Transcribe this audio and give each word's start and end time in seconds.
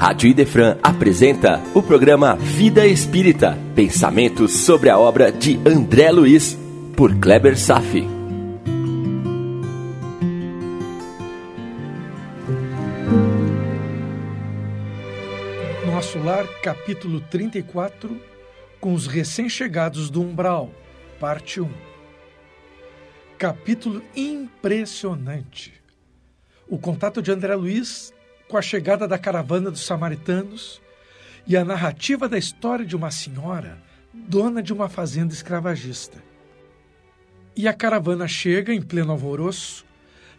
Rádio 0.00 0.30
Idefran 0.30 0.78
apresenta 0.82 1.60
o 1.74 1.82
programa 1.82 2.34
Vida 2.34 2.86
Espírita, 2.86 3.58
pensamentos 3.76 4.50
sobre 4.50 4.88
a 4.88 4.98
obra 4.98 5.30
de 5.30 5.60
André 5.68 6.10
Luiz, 6.10 6.58
por 6.96 7.14
Kleber 7.16 7.54
Safi. 7.58 8.08
Nosso 15.84 16.18
Lar, 16.20 16.46
capítulo 16.62 17.20
34, 17.20 18.18
com 18.80 18.94
os 18.94 19.06
recém-chegados 19.06 20.08
do 20.08 20.22
Umbral, 20.22 20.70
parte 21.20 21.60
1. 21.60 21.70
Capítulo 23.36 24.02
impressionante. 24.16 25.74
O 26.66 26.78
contato 26.78 27.20
de 27.20 27.30
André 27.30 27.54
Luiz 27.54 28.14
com 28.50 28.56
a 28.56 28.62
chegada 28.62 29.06
da 29.06 29.16
caravana 29.16 29.70
dos 29.70 29.86
samaritanos 29.86 30.82
e 31.46 31.56
a 31.56 31.64
narrativa 31.64 32.28
da 32.28 32.36
história 32.36 32.84
de 32.84 32.96
uma 32.96 33.10
senhora 33.10 33.78
dona 34.12 34.60
de 34.60 34.72
uma 34.72 34.88
fazenda 34.88 35.32
escravagista. 35.32 36.18
E 37.54 37.68
a 37.68 37.72
caravana 37.72 38.26
chega 38.26 38.74
em 38.74 38.82
pleno 38.82 39.12
alvoroço, 39.12 39.86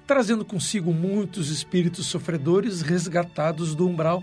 trazendo 0.05 0.43
consigo 0.43 0.93
muitos 0.93 1.49
espíritos 1.49 2.07
sofredores 2.07 2.81
resgatados 2.81 3.73
do 3.73 3.87
umbral, 3.87 4.21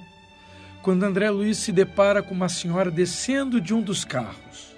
quando 0.83 1.05
André 1.05 1.31
Luiz 1.31 1.57
se 1.57 1.73
depara 1.73 2.23
com 2.23 2.35
uma 2.35 2.49
senhora 2.49 2.91
descendo 2.91 3.59
de 3.59 3.73
um 3.73 3.81
dos 3.81 4.05
carros. 4.05 4.77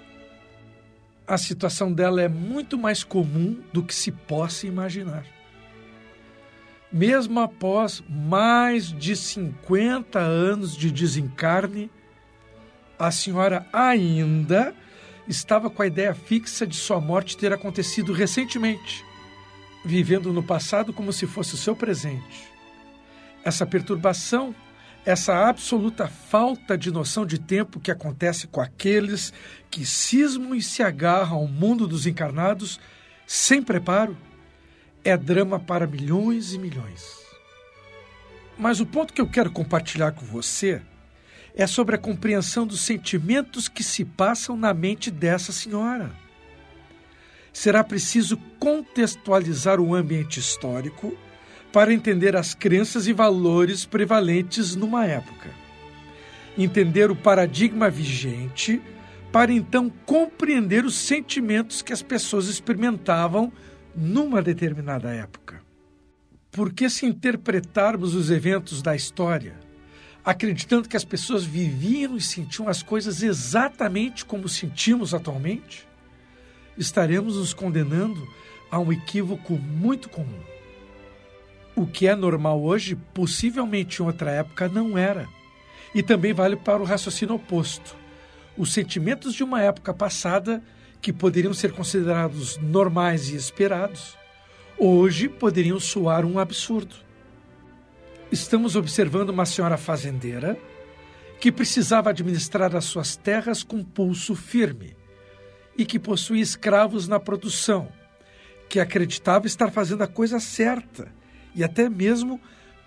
A 1.27 1.37
situação 1.37 1.91
dela 1.91 2.21
é 2.21 2.29
muito 2.29 2.77
mais 2.77 3.03
comum 3.03 3.61
do 3.73 3.83
que 3.83 3.93
se 3.93 4.11
possa 4.11 4.65
imaginar 4.65 5.25
mesmo 6.91 7.39
após 7.39 8.03
mais 8.09 8.91
de 8.91 9.15
50 9.15 10.19
anos 10.19 10.75
de 10.75 10.91
desencarne, 10.91 11.89
a 12.99 13.09
senhora 13.11 13.65
ainda 13.71 14.75
estava 15.27 15.69
com 15.69 15.81
a 15.81 15.87
ideia 15.87 16.13
fixa 16.13 16.67
de 16.67 16.75
sua 16.75 16.99
morte 16.99 17.37
ter 17.37 17.53
acontecido 17.53 18.11
recentemente, 18.11 19.05
vivendo 19.85 20.33
no 20.33 20.43
passado 20.43 20.91
como 20.91 21.13
se 21.13 21.25
fosse 21.25 21.53
o 21.53 21.57
seu 21.57 21.75
presente. 21.75 22.51
Essa 23.43 23.65
perturbação, 23.65 24.53
essa 25.05 25.47
absoluta 25.47 26.07
falta 26.07 26.77
de 26.77 26.91
noção 26.91 27.25
de 27.25 27.39
tempo 27.39 27.79
que 27.79 27.89
acontece 27.89 28.47
com 28.47 28.61
aqueles 28.61 29.33
que 29.69 29.85
cismam 29.85 30.53
e 30.53 30.61
se 30.61 30.83
agarram 30.83 31.37
ao 31.37 31.47
mundo 31.47 31.87
dos 31.87 32.05
encarnados 32.05 32.79
sem 33.25 33.63
preparo, 33.63 34.15
é 35.03 35.17
drama 35.17 35.59
para 35.59 35.87
milhões 35.87 36.53
e 36.53 36.59
milhões. 36.59 37.19
Mas 38.57 38.79
o 38.79 38.85
ponto 38.85 39.13
que 39.13 39.21
eu 39.21 39.27
quero 39.27 39.51
compartilhar 39.51 40.11
com 40.11 40.25
você 40.25 40.81
é 41.55 41.65
sobre 41.65 41.95
a 41.95 41.99
compreensão 41.99 42.65
dos 42.65 42.81
sentimentos 42.81 43.67
que 43.67 43.83
se 43.83 44.05
passam 44.05 44.55
na 44.55 44.73
mente 44.73 45.09
dessa 45.09 45.51
senhora. 45.51 46.11
Será 47.51 47.83
preciso 47.83 48.37
contextualizar 48.59 49.79
o 49.79 49.93
ambiente 49.93 50.39
histórico 50.39 51.17
para 51.73 51.93
entender 51.93 52.35
as 52.35 52.53
crenças 52.53 53.07
e 53.07 53.13
valores 53.13 53.85
prevalentes 53.85 54.75
numa 54.75 55.05
época. 55.05 55.49
Entender 56.57 57.09
o 57.09 57.15
paradigma 57.15 57.89
vigente 57.89 58.81
para 59.31 59.51
então 59.51 59.89
compreender 60.05 60.85
os 60.85 60.95
sentimentos 60.95 61.81
que 61.81 61.93
as 61.93 62.01
pessoas 62.01 62.47
experimentavam 62.47 63.51
numa 63.95 64.41
determinada 64.41 65.13
época. 65.13 65.61
Porque 66.51 66.89
se 66.89 67.05
interpretarmos 67.05 68.13
os 68.13 68.29
eventos 68.29 68.81
da 68.81 68.95
história, 68.95 69.55
acreditando 70.23 70.89
que 70.89 70.97
as 70.97 71.05
pessoas 71.05 71.43
viviam 71.43 72.15
e 72.15 72.21
sentiam 72.21 72.67
as 72.67 72.83
coisas 72.83 73.23
exatamente 73.23 74.25
como 74.25 74.49
sentimos 74.49 75.13
atualmente, 75.13 75.87
estaremos 76.77 77.37
nos 77.37 77.53
condenando 77.53 78.27
a 78.69 78.79
um 78.79 78.91
equívoco 78.91 79.53
muito 79.53 80.09
comum. 80.09 80.39
O 81.75 81.85
que 81.87 82.07
é 82.07 82.15
normal 82.15 82.61
hoje, 82.61 82.95
possivelmente 83.13 84.01
em 84.01 84.05
outra 84.05 84.31
época 84.31 84.67
não 84.67 84.97
era. 84.97 85.27
E 85.95 86.03
também 86.03 86.33
vale 86.33 86.55
para 86.55 86.81
o 86.81 86.85
raciocínio 86.85 87.35
oposto. 87.35 87.95
Os 88.57 88.73
sentimentos 88.73 89.33
de 89.33 89.43
uma 89.43 89.61
época 89.61 89.93
passada 89.93 90.61
que 91.01 91.11
poderiam 91.11 91.53
ser 91.53 91.71
considerados 91.71 92.57
normais 92.57 93.29
e 93.29 93.35
esperados, 93.35 94.15
hoje 94.77 95.27
poderiam 95.27 95.79
soar 95.79 96.23
um 96.23 96.37
absurdo. 96.37 96.95
Estamos 98.31 98.75
observando 98.75 99.29
uma 99.29 99.45
senhora 99.45 99.77
fazendeira 99.77 100.57
que 101.39 101.51
precisava 101.51 102.11
administrar 102.11 102.75
as 102.75 102.85
suas 102.85 103.15
terras 103.15 103.63
com 103.63 103.83
pulso 103.83 104.35
firme 104.35 104.95
e 105.75 105.85
que 105.85 105.97
possuía 105.97 106.43
escravos 106.43 107.07
na 107.07 107.19
produção, 107.19 107.91
que 108.69 108.79
acreditava 108.79 109.47
estar 109.47 109.71
fazendo 109.71 110.03
a 110.03 110.07
coisa 110.07 110.39
certa 110.39 111.11
e 111.55 111.63
até 111.63 111.89
mesmo 111.89 112.39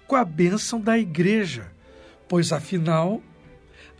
com 0.07 0.15
a 0.15 0.25
bênção 0.25 0.81
da 0.81 0.97
igreja, 0.97 1.73
pois 2.29 2.53
afinal 2.53 3.21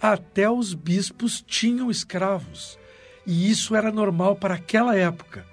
até 0.01 0.49
os 0.49 0.73
bispos 0.73 1.43
tinham 1.47 1.91
escravos 1.91 2.79
e 3.27 3.51
isso 3.51 3.75
era 3.75 3.91
normal 3.91 4.37
para 4.37 4.55
aquela 4.55 4.97
época, 4.97 5.47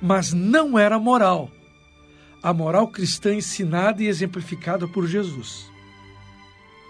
mas 0.00 0.32
não 0.32 0.78
era 0.78 0.98
moral. 0.98 1.50
A 2.42 2.52
moral 2.52 2.88
cristã 2.88 3.34
ensinada 3.34 4.02
e 4.02 4.06
exemplificada 4.06 4.86
por 4.86 5.06
Jesus. 5.06 5.70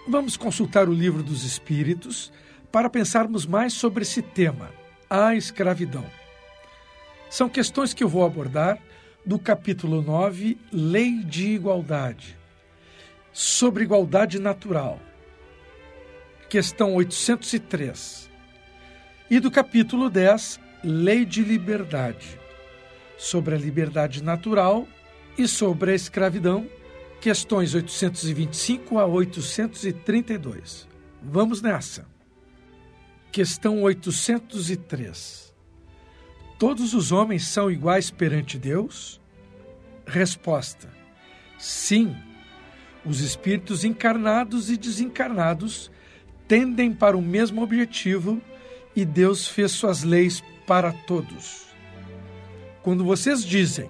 Vamos 0.07 0.37
consultar 0.37 0.87
o 0.87 0.93
livro 0.93 1.21
dos 1.21 1.43
Espíritos 1.43 2.31
para 2.71 2.89
pensarmos 2.89 3.45
mais 3.45 3.73
sobre 3.73 4.03
esse 4.03 4.21
tema, 4.21 4.71
a 5.09 5.35
escravidão. 5.35 6.05
São 7.29 7.49
questões 7.49 7.93
que 7.93 8.03
eu 8.03 8.09
vou 8.09 8.25
abordar 8.25 8.79
do 9.25 9.37
capítulo 9.37 10.01
9, 10.01 10.57
Lei 10.71 11.23
de 11.23 11.47
Igualdade, 11.47 12.37
sobre 13.33 13.83
igualdade 13.83 14.39
natural. 14.39 14.99
Questão 16.47 16.95
803 16.95 18.28
e 19.29 19.39
do 19.39 19.51
capítulo 19.51 20.09
10, 20.09 20.59
Lei 20.83 21.23
de 21.23 21.43
Liberdade, 21.43 22.39
sobre 23.17 23.53
a 23.53 23.57
liberdade 23.57 24.23
natural 24.23 24.87
e 25.37 25.47
sobre 25.47 25.91
a 25.91 25.95
escravidão, 25.95 26.67
questões 27.21 27.75
825 27.75 28.97
a 28.97 29.05
832. 29.05 30.87
Vamos 31.21 31.61
nessa. 31.61 32.07
Questão 33.31 33.83
803. 33.83 35.53
Todos 36.57 36.95
os 36.95 37.11
homens 37.11 37.47
são 37.47 37.69
iguais 37.69 38.09
perante 38.09 38.57
Deus? 38.57 39.21
Resposta: 40.07 40.89
Sim. 41.57 42.15
Os 43.05 43.21
espíritos 43.21 43.85
encarnados 43.85 44.69
e 44.69 44.75
desencarnados 44.75 45.91
tendem 46.47 46.91
para 46.91 47.15
o 47.15 47.21
mesmo 47.21 47.61
objetivo 47.61 48.41
e 48.99 49.05
Deus 49.05 49.47
fez 49.47 49.71
suas 49.71 50.03
leis 50.03 50.43
para 50.67 50.91
todos. 50.91 51.67
Quando 52.81 53.05
vocês 53.05 53.45
dizem, 53.45 53.89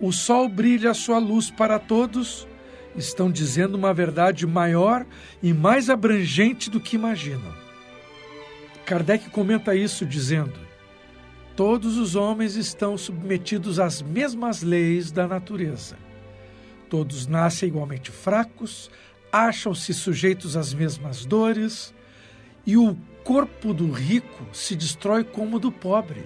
o 0.00 0.12
sol 0.12 0.48
brilha 0.48 0.90
a 0.90 0.94
sua 0.94 1.18
luz 1.18 1.48
para 1.48 1.78
todos, 1.78 2.46
estão 2.96 3.30
dizendo 3.30 3.76
uma 3.76 3.94
verdade 3.94 4.44
maior 4.46 5.06
e 5.42 5.52
mais 5.52 5.88
abrangente 5.88 6.68
do 6.68 6.80
que 6.80 6.96
imaginam. 6.96 7.54
Kardec 8.84 9.30
comenta 9.30 9.76
isso 9.76 10.04
dizendo: 10.04 10.58
Todos 11.54 11.96
os 11.96 12.16
homens 12.16 12.56
estão 12.56 12.98
submetidos 12.98 13.78
às 13.78 14.02
mesmas 14.02 14.62
leis 14.62 15.12
da 15.12 15.28
natureza. 15.28 15.96
Todos 16.90 17.26
nascem 17.28 17.68
igualmente 17.68 18.10
fracos, 18.10 18.90
acham-se 19.30 19.94
sujeitos 19.94 20.56
às 20.56 20.74
mesmas 20.74 21.24
dores, 21.24 21.94
e 22.66 22.76
o 22.76 22.96
corpo 23.26 23.74
do 23.74 23.90
rico 23.90 24.46
se 24.52 24.76
destrói 24.76 25.24
como 25.24 25.56
o 25.56 25.58
do 25.58 25.72
pobre. 25.72 26.24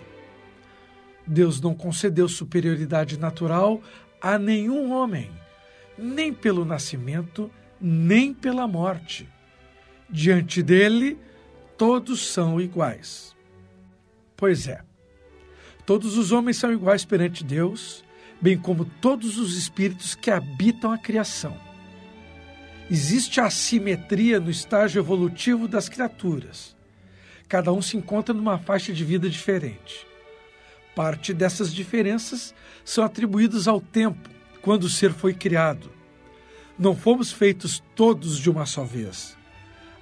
Deus 1.27 1.59
não 1.59 1.75
concedeu 1.75 2.29
superioridade 2.29 3.19
natural 3.19 3.81
a 4.21 4.39
nenhum 4.39 4.93
homem, 4.93 5.31
nem 5.97 6.31
pelo 6.31 6.63
nascimento, 6.63 7.51
nem 7.81 8.35
pela 8.35 8.69
morte. 8.69 9.27
Diante 10.11 10.63
dele, 10.63 11.17
todos 11.79 12.27
são 12.27 12.61
iguais. 12.61 13.35
Pois 14.37 14.69
é, 14.69 14.83
todos 15.87 16.19
os 16.19 16.33
homens 16.33 16.59
são 16.59 16.71
iguais 16.71 17.03
perante 17.03 17.43
Deus, 17.43 18.05
bem 18.43 18.59
como 18.59 18.85
todos 18.85 19.39
os 19.39 19.57
espíritos 19.57 20.15
que 20.15 20.31
habitam 20.31 20.93
a 20.93 20.99
criação. 20.99 21.57
Existe 22.91 23.41
assimetria 23.41 24.39
no 24.39 24.51
estágio 24.51 25.01
evolutivo 25.01 25.67
das 25.67 25.89
criaturas 25.89 26.79
cada 27.51 27.73
um 27.73 27.83
se 27.83 27.97
encontra 27.97 28.33
numa 28.33 28.59
faixa 28.59 28.93
de 28.93 29.05
vida 29.05 29.29
diferente. 29.29 30.07
Parte 30.95 31.35
dessas 31.35 31.75
diferenças 31.75 32.55
são 32.85 33.03
atribuídas 33.03 33.67
ao 33.67 33.81
tempo, 33.81 34.31
quando 34.63 34.85
o 34.85 34.89
ser 34.89 35.13
foi 35.13 35.35
criado. 35.35 35.91
Não 36.79 36.95
fomos 36.95 37.33
feitos 37.33 37.83
todos 37.97 38.39
de 38.39 38.49
uma 38.49 38.67
só 38.67 38.85
vez. 38.85 39.37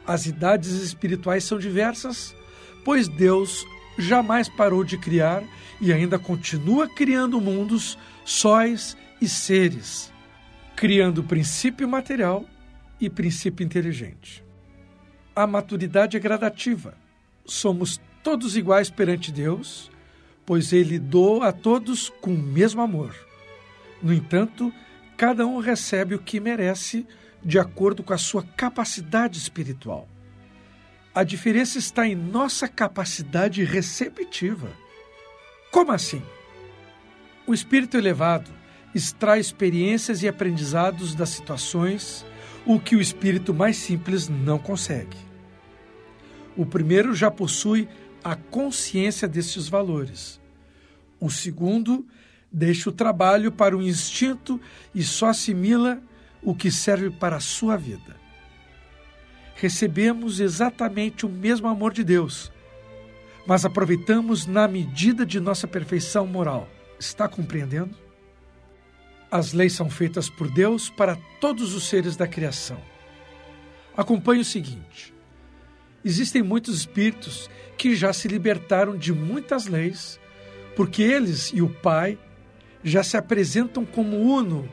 As 0.06 0.26
idades 0.26 0.72
espirituais 0.72 1.42
são 1.42 1.58
diversas, 1.58 2.36
pois 2.84 3.08
Deus 3.08 3.64
jamais 3.98 4.46
parou 4.50 4.84
de 4.84 4.98
criar 4.98 5.42
e 5.80 5.90
ainda 5.90 6.18
continua 6.18 6.86
criando 6.86 7.40
mundos, 7.40 7.98
sóis 8.26 8.94
e 9.22 9.28
seres, 9.28 10.12
criando 10.76 11.24
princípio 11.24 11.88
material 11.88 12.44
e 13.00 13.08
princípio 13.08 13.64
inteligente. 13.64 14.44
A 15.34 15.46
maturidade 15.46 16.14
é 16.14 16.20
gradativa. 16.20 17.07
Somos 17.48 17.98
todos 18.22 18.58
iguais 18.58 18.90
perante 18.90 19.32
Deus, 19.32 19.90
pois 20.44 20.70
Ele 20.70 20.98
doa 20.98 21.48
a 21.48 21.52
todos 21.52 22.10
com 22.20 22.34
o 22.34 22.38
mesmo 22.38 22.82
amor. 22.82 23.14
No 24.02 24.12
entanto, 24.12 24.70
cada 25.16 25.46
um 25.46 25.58
recebe 25.58 26.14
o 26.14 26.18
que 26.18 26.38
merece 26.38 27.06
de 27.42 27.58
acordo 27.58 28.02
com 28.02 28.12
a 28.12 28.18
sua 28.18 28.42
capacidade 28.42 29.38
espiritual. 29.38 30.06
A 31.14 31.24
diferença 31.24 31.78
está 31.78 32.06
em 32.06 32.14
nossa 32.14 32.68
capacidade 32.68 33.64
receptiva. 33.64 34.68
Como 35.70 35.90
assim? 35.90 36.22
O 37.46 37.54
espírito 37.54 37.96
elevado 37.96 38.50
extrai 38.94 39.40
experiências 39.40 40.22
e 40.22 40.28
aprendizados 40.28 41.14
das 41.14 41.30
situações, 41.30 42.26
o 42.66 42.78
que 42.78 42.94
o 42.94 43.00
espírito 43.00 43.54
mais 43.54 43.78
simples 43.78 44.28
não 44.28 44.58
consegue. 44.58 45.27
O 46.58 46.66
primeiro 46.66 47.14
já 47.14 47.30
possui 47.30 47.88
a 48.22 48.36
consciência 48.36 49.26
destes 49.26 49.66
valores. 49.66 50.38
O 51.18 51.30
segundo 51.30 52.06
deixa 52.52 52.90
o 52.90 52.92
trabalho 52.92 53.50
para 53.50 53.74
o 53.74 53.80
instinto 53.80 54.60
e 54.94 55.02
só 55.02 55.28
assimila 55.28 56.02
o 56.42 56.54
que 56.54 56.70
serve 56.70 57.08
para 57.08 57.36
a 57.36 57.40
sua 57.40 57.76
vida 57.78 58.18
recebemos 59.58 60.38
exatamente 60.38 61.26
o 61.26 61.28
mesmo 61.28 61.66
amor 61.66 61.92
de 61.92 62.04
Deus, 62.04 62.52
mas 63.44 63.64
aproveitamos 63.64 64.46
na 64.46 64.68
medida 64.68 65.26
de 65.26 65.40
nossa 65.40 65.66
perfeição 65.66 66.26
moral. 66.26 66.68
Está 66.98 67.28
compreendendo? 67.28 67.94
As 69.28 69.52
leis 69.52 69.72
são 69.72 69.90
feitas 69.90 70.30
por 70.30 70.48
Deus 70.48 70.88
para 70.88 71.16
todos 71.40 71.74
os 71.74 71.88
seres 71.88 72.16
da 72.16 72.26
criação. 72.26 72.80
Acompanhe 73.96 74.42
o 74.42 74.44
seguinte: 74.44 75.12
existem 76.08 76.42
muitos 76.42 76.78
espíritos 76.78 77.50
que 77.76 77.94
já 77.94 78.14
se 78.14 78.28
libertaram 78.28 78.96
de 78.96 79.12
muitas 79.12 79.66
leis, 79.66 80.18
porque 80.74 81.02
eles 81.02 81.52
e 81.52 81.60
o 81.60 81.68
Pai 81.68 82.18
já 82.82 83.02
se 83.02 83.18
apresentam 83.18 83.84
como 83.84 84.16
uno 84.16 84.66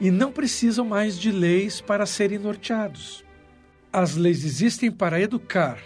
e 0.00 0.10
não 0.10 0.32
precisam 0.32 0.84
mais 0.84 1.16
de 1.16 1.30
leis 1.30 1.80
para 1.80 2.04
serem 2.04 2.36
norteados. 2.36 3.24
As 3.92 4.16
leis 4.16 4.44
existem 4.44 4.90
para 4.90 5.20
educar, 5.20 5.78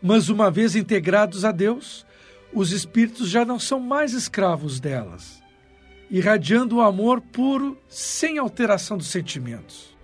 mas 0.00 0.30
uma 0.30 0.50
vez 0.50 0.74
integrados 0.74 1.44
a 1.44 1.52
Deus, 1.52 2.06
os 2.54 2.72
espíritos 2.72 3.28
já 3.28 3.44
não 3.44 3.58
são 3.58 3.78
mais 3.78 4.14
escravos 4.14 4.80
delas, 4.80 5.42
irradiando 6.10 6.76
o 6.76 6.80
amor 6.80 7.20
puro 7.20 7.78
sem 7.86 8.38
alteração 8.38 8.96
dos 8.96 9.08
sentimentos. 9.08 9.94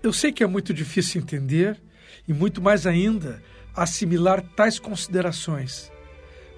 Eu 0.00 0.12
sei 0.12 0.30
que 0.30 0.44
é 0.44 0.46
muito 0.46 0.72
difícil 0.72 1.20
entender 1.20 1.82
e 2.28 2.32
muito 2.32 2.62
mais 2.62 2.86
ainda 2.86 3.42
assimilar 3.74 4.42
tais 4.54 4.78
considerações, 4.78 5.90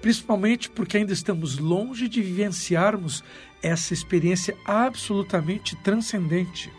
principalmente 0.01 0.69
porque 0.69 0.97
ainda 0.97 1.13
estamos 1.13 1.57
longe 1.57 2.07
de 2.07 2.21
vivenciarmos 2.21 3.23
essa 3.61 3.93
experiência 3.93 4.55
absolutamente 4.65 5.75
transcendente. 5.77 6.71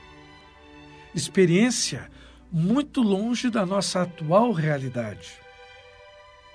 Experiência 1.15 2.11
muito 2.51 3.03
longe 3.03 3.51
da 3.51 3.67
nossa 3.67 4.03
atual 4.03 4.53
realidade. 4.53 5.33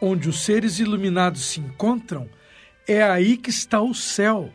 Onde 0.02 0.30
os 0.30 0.44
seres 0.44 0.80
iluminados 0.80 1.46
se 1.46 1.60
encontram, 1.60 2.30
é 2.88 3.02
aí 3.02 3.38
que 3.38 3.50
está 3.50 3.82
o 3.82 3.94
céu. 3.94 4.52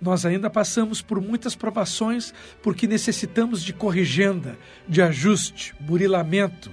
Nós 0.00 0.26
ainda 0.26 0.50
passamos 0.50 1.00
por 1.00 1.20
muitas 1.20 1.54
provações 1.54 2.34
porque 2.62 2.86
necessitamos 2.86 3.62
de 3.62 3.72
corrigenda, 3.72 4.58
de 4.88 5.00
ajuste, 5.00 5.74
burilamento, 5.80 6.70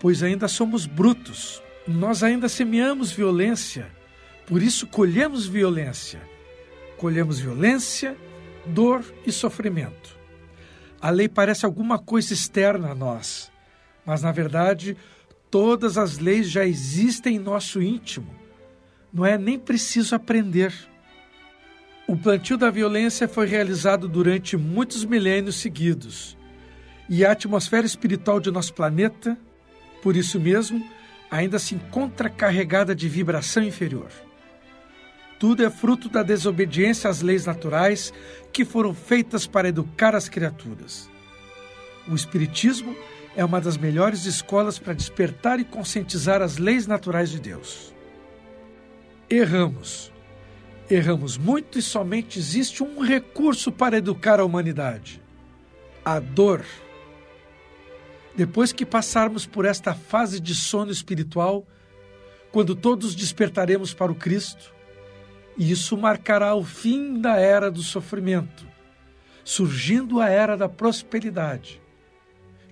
pois 0.00 0.22
ainda 0.22 0.48
somos 0.48 0.86
brutos. 0.86 1.62
Nós 1.86 2.22
ainda 2.22 2.48
semeamos 2.48 3.10
violência, 3.10 3.90
por 4.46 4.62
isso 4.62 4.86
colhemos 4.86 5.46
violência. 5.46 6.20
Colhemos 6.96 7.38
violência, 7.38 8.16
dor 8.66 9.04
e 9.24 9.30
sofrimento. 9.30 10.18
A 11.00 11.10
lei 11.10 11.28
parece 11.28 11.64
alguma 11.64 11.98
coisa 11.98 12.32
externa 12.32 12.90
a 12.90 12.94
nós, 12.94 13.52
mas 14.04 14.22
na 14.22 14.32
verdade 14.32 14.96
todas 15.50 15.96
as 15.96 16.18
leis 16.18 16.50
já 16.50 16.66
existem 16.66 17.36
em 17.36 17.38
nosso 17.38 17.80
íntimo. 17.80 18.34
Não 19.12 19.24
é 19.24 19.38
nem 19.38 19.58
preciso 19.58 20.14
aprender. 20.14 20.74
O 22.06 22.16
plantio 22.16 22.56
da 22.56 22.70
violência 22.70 23.28
foi 23.28 23.46
realizado 23.46 24.08
durante 24.08 24.56
muitos 24.56 25.04
milênios 25.04 25.56
seguidos. 25.56 26.36
E 27.08 27.24
a 27.24 27.32
atmosfera 27.32 27.86
espiritual 27.86 28.40
de 28.40 28.50
nosso 28.50 28.74
planeta, 28.74 29.38
por 30.02 30.16
isso 30.16 30.38
mesmo, 30.38 30.84
ainda 31.30 31.58
se 31.58 31.74
encontra 31.74 32.30
carregada 32.30 32.94
de 32.94 33.08
vibração 33.08 33.62
inferior. 33.62 34.10
Tudo 35.38 35.64
é 35.64 35.70
fruto 35.70 36.08
da 36.08 36.22
desobediência 36.22 37.08
às 37.08 37.22
leis 37.22 37.46
naturais 37.46 38.12
que 38.52 38.64
foram 38.64 38.92
feitas 38.92 39.46
para 39.46 39.68
educar 39.68 40.14
as 40.14 40.28
criaturas. 40.28 41.08
O 42.08 42.14
Espiritismo 42.14 42.96
é 43.36 43.44
uma 43.44 43.60
das 43.60 43.76
melhores 43.76 44.24
escolas 44.24 44.78
para 44.78 44.94
despertar 44.94 45.60
e 45.60 45.64
conscientizar 45.64 46.42
as 46.42 46.58
leis 46.58 46.86
naturais 46.86 47.30
de 47.30 47.38
Deus. 47.38 47.94
Erramos. 49.30 50.12
Erramos 50.90 51.36
muito 51.36 51.78
e 51.78 51.82
somente 51.82 52.38
existe 52.38 52.82
um 52.82 53.00
recurso 53.00 53.70
para 53.70 53.98
educar 53.98 54.40
a 54.40 54.44
humanidade: 54.44 55.22
a 56.04 56.18
dor. 56.18 56.64
Depois 58.38 58.70
que 58.70 58.86
passarmos 58.86 59.46
por 59.46 59.64
esta 59.64 59.92
fase 59.94 60.38
de 60.38 60.54
sono 60.54 60.92
espiritual, 60.92 61.66
quando 62.52 62.76
todos 62.76 63.16
despertaremos 63.16 63.92
para 63.92 64.12
o 64.12 64.14
Cristo, 64.14 64.72
isso 65.58 65.96
marcará 65.96 66.54
o 66.54 66.62
fim 66.62 67.20
da 67.20 67.36
era 67.36 67.68
do 67.68 67.82
sofrimento, 67.82 68.64
surgindo 69.42 70.20
a 70.20 70.28
era 70.28 70.56
da 70.56 70.68
prosperidade, 70.68 71.82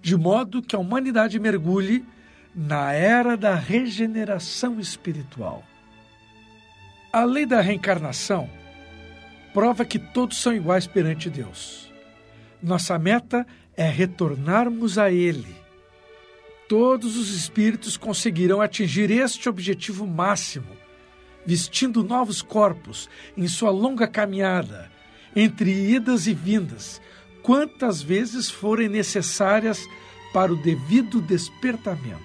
de 0.00 0.14
modo 0.14 0.62
que 0.62 0.76
a 0.76 0.78
humanidade 0.78 1.36
mergulhe 1.40 2.04
na 2.54 2.92
era 2.92 3.36
da 3.36 3.56
regeneração 3.56 4.78
espiritual. 4.78 5.64
A 7.12 7.24
lei 7.24 7.44
da 7.44 7.60
reencarnação 7.60 8.48
prova 9.52 9.84
que 9.84 9.98
todos 9.98 10.40
são 10.40 10.54
iguais 10.54 10.86
perante 10.86 11.28
Deus. 11.28 11.92
Nossa 12.62 12.96
meta 13.00 13.44
é 13.76 13.88
retornarmos 13.88 14.98
a 14.98 15.10
Ele. 15.10 15.54
Todos 16.68 17.16
os 17.16 17.30
espíritos 17.30 17.96
conseguirão 17.96 18.60
atingir 18.60 19.10
este 19.10 19.48
objetivo 19.48 20.06
máximo 20.06 20.76
vestindo 21.46 22.02
novos 22.02 22.42
corpos 22.42 23.08
em 23.36 23.46
sua 23.46 23.70
longa 23.70 24.08
caminhada, 24.08 24.90
entre 25.34 25.70
idas 25.70 26.26
e 26.26 26.34
vindas, 26.34 27.00
quantas 27.42 28.02
vezes 28.02 28.50
forem 28.50 28.88
necessárias 28.88 29.86
para 30.32 30.52
o 30.52 30.56
devido 30.56 31.20
despertamento. 31.22 32.24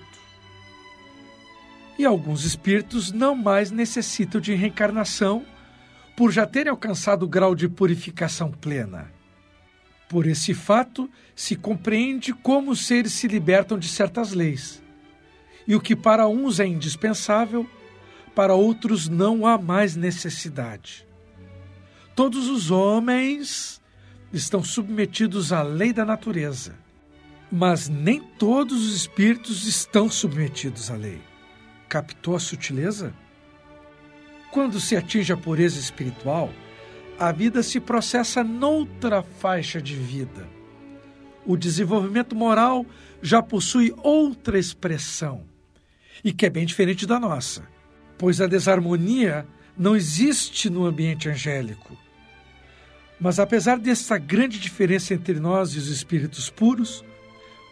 E 1.99 2.03
alguns 2.03 2.43
espíritos 2.43 3.11
não 3.11 3.35
mais 3.35 3.69
necessitam 3.69 4.41
de 4.41 4.55
reencarnação 4.55 5.45
por 6.17 6.31
já 6.31 6.47
terem 6.47 6.71
alcançado 6.71 7.23
o 7.23 7.29
grau 7.29 7.53
de 7.53 7.69
purificação 7.69 8.49
plena. 8.49 9.11
Por 10.11 10.27
esse 10.27 10.53
fato, 10.53 11.09
se 11.33 11.55
compreende 11.55 12.33
como 12.33 12.71
os 12.71 12.85
seres 12.85 13.13
se 13.13 13.29
libertam 13.29 13.79
de 13.79 13.87
certas 13.87 14.33
leis. 14.33 14.83
E 15.65 15.73
o 15.73 15.79
que 15.79 15.95
para 15.95 16.27
uns 16.27 16.59
é 16.59 16.67
indispensável, 16.67 17.65
para 18.35 18.53
outros 18.53 19.07
não 19.07 19.47
há 19.47 19.57
mais 19.57 19.95
necessidade. 19.95 21.07
Todos 22.13 22.49
os 22.49 22.71
homens 22.71 23.81
estão 24.33 24.61
submetidos 24.61 25.53
à 25.53 25.61
lei 25.61 25.93
da 25.93 26.03
natureza, 26.03 26.75
mas 27.49 27.87
nem 27.87 28.19
todos 28.19 28.85
os 28.85 28.93
espíritos 28.93 29.65
estão 29.65 30.09
submetidos 30.09 30.91
à 30.91 30.95
lei. 30.97 31.21
Captou 31.87 32.35
a 32.35 32.39
sutileza? 32.39 33.13
Quando 34.51 34.77
se 34.77 34.93
atinge 34.93 35.31
a 35.31 35.37
pureza 35.37 35.79
espiritual, 35.79 36.51
a 37.21 37.31
vida 37.31 37.61
se 37.63 37.79
processa 37.79 38.43
noutra 38.43 39.21
faixa 39.21 39.81
de 39.81 39.95
vida. 39.95 40.47
O 41.45 41.55
desenvolvimento 41.57 42.35
moral 42.35 42.85
já 43.21 43.41
possui 43.41 43.93
outra 44.03 44.57
expressão, 44.57 45.43
e 46.23 46.31
que 46.31 46.45
é 46.45 46.49
bem 46.49 46.65
diferente 46.65 47.05
da 47.05 47.19
nossa 47.19 47.63
pois 48.21 48.39
a 48.39 48.45
desarmonia 48.45 49.47
não 49.75 49.95
existe 49.95 50.69
no 50.69 50.85
ambiente 50.85 51.27
angélico. 51.27 51.97
Mas 53.19 53.39
apesar 53.39 53.79
dessa 53.79 54.15
grande 54.19 54.59
diferença 54.59 55.15
entre 55.15 55.39
nós 55.39 55.71
e 55.71 55.79
os 55.79 55.87
espíritos 55.87 56.47
puros, 56.47 57.03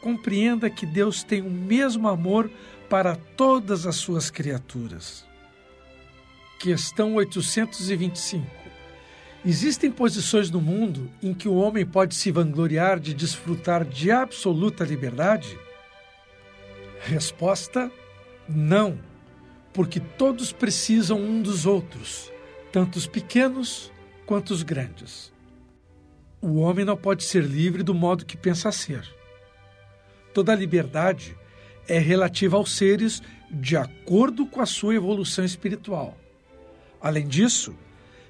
compreenda 0.02 0.68
que 0.68 0.88
Deus 0.88 1.22
tem 1.22 1.44
o 1.44 1.52
mesmo 1.52 2.08
amor 2.08 2.50
para 2.90 3.16
todas 3.16 3.86
as 3.86 3.98
suas 3.98 4.32
criaturas. 4.32 5.24
Questão 6.58 7.14
825. 7.14 8.59
Existem 9.46 9.90
posições 9.90 10.52
no 10.52 10.60
mundo 10.60 11.10
em 11.24 11.34
que 11.34 11.48
o 11.48 11.56
homem 11.56 11.86
pode 11.86 12.14
se 12.14 12.30
vangloriar 12.30 13.00
de 13.00 13.14
desfrutar 13.14 13.86
de 13.86 14.12
absoluta 14.12 14.84
liberdade? 14.84 15.58
Resposta: 17.02 17.90
não, 18.48 19.00
porque 19.72 20.00
todos 20.00 20.52
precisam 20.52 21.18
um 21.22 21.42
dos 21.42 21.66
outros, 21.66 22.30
tanto 22.72 22.98
os 22.98 23.08
pequenos 23.08 23.92
quanto 24.26 24.52
os 24.52 24.62
grandes. 24.62 25.32
O 26.42 26.58
homem 26.60 26.84
não 26.84 26.98
pode 26.98 27.24
ser 27.24 27.44
livre 27.44 27.82
do 27.82 27.94
modo 27.94 28.26
que 28.26 28.36
pensa 28.36 28.72
ser. 28.72 29.08
Toda 30.34 30.54
liberdade 30.54 31.36
é 31.88 31.98
relativa 31.98 32.58
aos 32.58 32.76
seres 32.76 33.22
de 33.50 33.78
acordo 33.78 34.46
com 34.46 34.62
a 34.62 34.66
sua 34.66 34.96
evolução 34.96 35.44
espiritual. 35.44 36.18
Além 37.02 37.28
disso, 37.28 37.76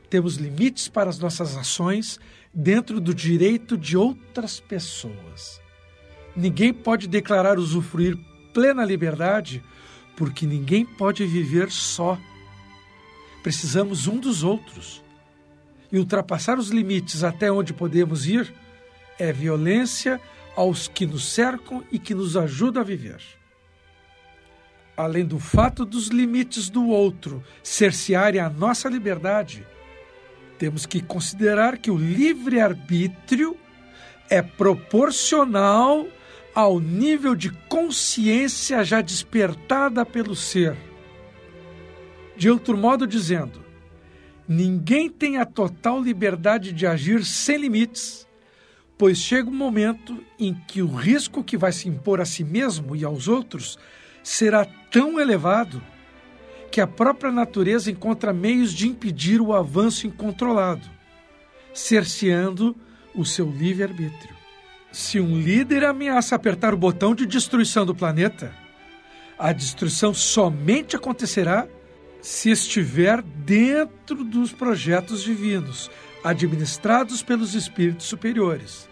temos 0.10 0.36
limites 0.36 0.88
para 0.88 1.10
as 1.10 1.20
nossas 1.20 1.56
ações 1.56 2.20
dentro 2.54 3.00
do 3.00 3.14
direito 3.14 3.78
de 3.78 3.96
outras 3.96 4.60
pessoas. 4.60 5.62
Ninguém 6.36 6.74
pode 6.74 7.08
declarar 7.08 7.60
usufruir 7.60 8.18
plena 8.54 8.84
liberdade 8.84 9.64
porque 10.16 10.46
ninguém 10.46 10.86
pode 10.86 11.26
viver 11.26 11.72
só. 11.72 12.18
Precisamos 13.44 14.08
um 14.08 14.18
dos 14.18 14.44
outros. 14.44 15.04
E 15.92 15.98
ultrapassar 15.98 16.60
os 16.60 16.70
limites 16.70 17.24
até 17.24 17.52
onde 17.52 17.74
podemos 17.74 18.28
ir 18.28 18.54
é 19.18 19.34
violência 19.34 20.20
aos 20.56 20.88
que 20.88 21.06
nos 21.06 21.32
cercam 21.32 21.84
e 21.92 21.98
que 21.98 22.14
nos 22.14 22.38
ajudam 22.38 22.82
a 22.82 22.86
viver 22.86 23.20
além 25.00 25.24
do 25.24 25.40
fato 25.40 25.86
dos 25.86 26.10
limites 26.10 26.70
do 26.70 26.90
outro 26.90 27.42
cercearem 27.64 28.42
a 28.42 28.50
nossa 28.50 28.90
liberdade, 28.90 29.66
temos 30.60 30.86
que 30.86 31.02
considerar 31.02 31.78
que 31.78 31.90
o 31.90 31.98
livre-arbítrio 31.98 33.58
é 34.30 34.42
proporcional 34.42 36.06
ao 36.54 36.82
nível 36.82 37.34
de 37.34 37.50
consciência 37.70 38.84
já 38.84 39.00
despertada 39.00 40.06
pelo 40.06 40.36
ser. 40.36 40.76
De 42.36 42.50
outro 42.50 42.78
modo 42.78 43.08
dizendo, 43.08 43.64
ninguém 44.46 45.10
tem 45.10 45.38
a 45.38 45.46
total 45.46 46.02
liberdade 46.02 46.74
de 46.74 46.86
agir 46.86 47.24
sem 47.24 47.58
limites, 47.58 48.28
pois 48.98 49.18
chega 49.18 49.50
um 49.50 49.56
momento 49.56 50.22
em 50.38 50.54
que 50.54 50.82
o 50.82 50.94
risco 50.94 51.42
que 51.42 51.56
vai 51.56 51.72
se 51.72 51.88
impor 51.88 52.20
a 52.20 52.26
si 52.26 52.44
mesmo 52.44 52.98
e 52.98 53.06
aos 53.06 53.30
outros 53.30 53.80
será 54.22 54.66
tão 54.92 55.20
elevado 55.20 55.82
que 56.72 56.80
a 56.82 56.88
própria 56.88 57.32
natureza 57.32 57.90
encontra 57.92 58.34
meios 58.34 58.74
de 58.74 58.88
impedir 58.88 59.42
o 59.42 59.54
avanço 59.54 60.08
incontrolado, 60.08 60.88
cerceando 61.74 62.76
o 63.16 63.26
seu 63.26 63.50
livre-arbítrio. 63.50 64.36
Se 64.92 65.20
um 65.20 65.40
líder 65.40 65.84
ameaça 65.84 66.36
apertar 66.36 66.74
o 66.74 66.78
botão 66.78 67.14
de 67.14 67.26
destruição 67.26 67.86
do 67.86 67.96
planeta, 67.96 68.54
a 69.38 69.52
destruição 69.54 70.14
somente 70.14 70.96
acontecerá 70.96 71.68
se 72.22 72.50
estiver 72.50 73.22
dentro 73.22 74.24
dos 74.24 74.52
projetos 74.52 75.24
divinos, 75.24 75.90
administrados 76.24 77.24
pelos 77.24 77.56
espíritos 77.56 78.08
superiores. 78.08 78.90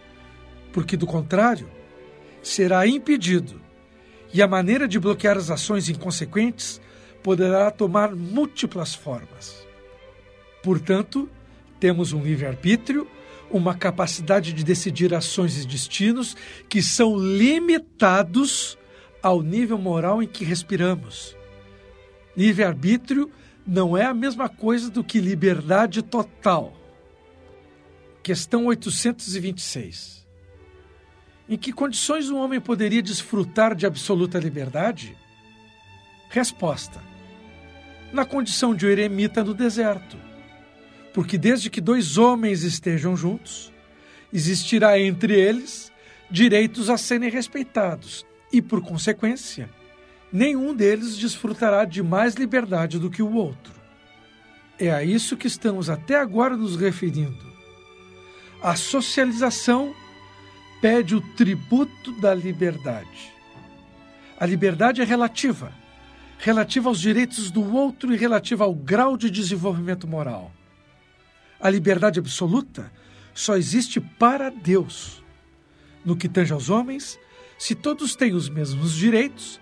Porque, 0.71 0.95
do 0.95 1.05
contrário, 1.05 1.69
será 2.41 2.87
impedido 2.87 3.59
e 4.33 4.41
a 4.41 4.47
maneira 4.47 4.87
de 4.87 4.99
bloquear 4.99 5.37
as 5.37 5.49
ações 5.49 5.89
inconsequentes 5.89 6.79
poderá 7.27 7.69
tomar 7.69 8.15
múltiplas 8.15 8.95
formas. 8.95 9.67
Portanto, 10.63 11.29
temos 11.77 12.13
um 12.13 12.23
livre-arbítrio, 12.23 13.05
uma 13.51 13.75
capacidade 13.75 14.53
de 14.53 14.63
decidir 14.63 15.13
ações 15.13 15.61
e 15.61 15.67
destinos 15.67 16.37
que 16.69 16.81
são 16.81 17.17
limitados 17.17 18.77
ao 19.21 19.41
nível 19.41 19.77
moral 19.77 20.23
em 20.23 20.25
que 20.25 20.45
respiramos. 20.45 21.35
Livre-arbítrio 22.33 23.29
não 23.67 23.97
é 23.97 24.05
a 24.05 24.13
mesma 24.13 24.47
coisa 24.47 24.89
do 24.89 25.03
que 25.03 25.19
liberdade 25.19 26.01
total. 26.01 26.77
Questão 28.23 28.67
826. 28.67 30.25
Em 31.49 31.57
que 31.57 31.73
condições 31.73 32.29
um 32.29 32.37
homem 32.37 32.61
poderia 32.61 33.01
desfrutar 33.01 33.75
de 33.75 33.85
absoluta 33.85 34.39
liberdade? 34.39 35.17
Resposta: 36.29 37.06
Na 38.11 38.25
condição 38.25 38.73
de 38.73 38.85
um 38.85 38.89
eremita 38.89 39.43
no 39.43 39.53
deserto. 39.53 40.17
Porque 41.13 41.37
desde 41.37 41.69
que 41.69 41.81
dois 41.81 42.17
homens 42.17 42.63
estejam 42.63 43.15
juntos, 43.15 43.73
existirá 44.31 44.99
entre 44.99 45.33
eles 45.33 45.91
direitos 46.29 46.89
a 46.89 46.97
serem 46.97 47.29
respeitados 47.29 48.25
e, 48.51 48.61
por 48.61 48.81
consequência, 48.81 49.69
nenhum 50.31 50.73
deles 50.73 51.17
desfrutará 51.17 51.85
de 51.85 52.03
mais 52.03 52.35
liberdade 52.35 52.99
do 52.99 53.09
que 53.09 53.21
o 53.21 53.33
outro. 53.33 53.73
É 54.79 54.91
a 54.91 55.03
isso 55.03 55.35
que 55.35 55.47
estamos 55.47 55.89
até 55.89 56.15
agora 56.15 56.55
nos 56.55 56.75
referindo. 56.75 57.45
A 58.61 58.75
socialização 58.75 59.93
pede 60.81 61.15
o 61.15 61.21
tributo 61.35 62.11
da 62.19 62.33
liberdade. 62.33 63.33
A 64.39 64.45
liberdade 64.45 65.01
é 65.01 65.05
relativa, 65.05 65.73
relativa 66.37 66.89
aos 66.89 66.99
direitos 66.99 67.49
do 67.51 67.75
outro 67.75 68.13
e 68.13 68.17
relativa 68.17 68.63
ao 68.63 68.73
grau 68.73 69.17
de 69.17 69.29
desenvolvimento 69.29 70.07
moral. 70.07 70.51
A 71.59 71.69
liberdade 71.69 72.19
absoluta 72.19 72.91
só 73.33 73.55
existe 73.57 73.99
para 73.99 74.49
Deus. 74.49 75.23
No 76.05 76.15
que 76.15 76.29
tange 76.29 76.53
aos 76.53 76.69
homens, 76.69 77.19
se 77.57 77.73
todos 77.73 78.15
têm 78.15 78.33
os 78.33 78.49
mesmos 78.49 78.93
direitos, 78.93 79.59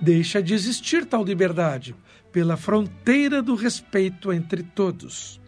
deixa 0.00 0.42
de 0.42 0.54
existir 0.54 1.06
tal 1.06 1.24
liberdade 1.24 1.94
pela 2.30 2.56
fronteira 2.56 3.42
do 3.42 3.54
respeito 3.54 4.32
entre 4.32 4.62
todos. 4.62 5.40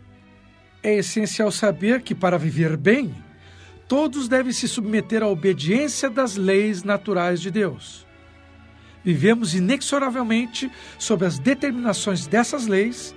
É 0.83 0.97
essencial 0.97 1.53
saber 1.53 2.01
que, 2.01 2.15
para 2.15 2.39
viver 2.39 2.77
bem, 2.77 3.15
todos 3.87 4.29
devem 4.29 4.53
se 4.53 4.67
submeter 4.67 5.23
à 5.23 5.27
obediência 5.27 6.09
das 6.09 6.37
leis 6.37 6.83
naturais 6.83 7.41
de 7.41 7.51
Deus. 7.51 8.07
Vivemos 9.05 9.55
inexoravelmente 9.55 10.71
sob 10.99 11.25
as 11.25 11.39
determinações 11.39 12.27
dessas 12.27 12.67
leis 12.67 13.15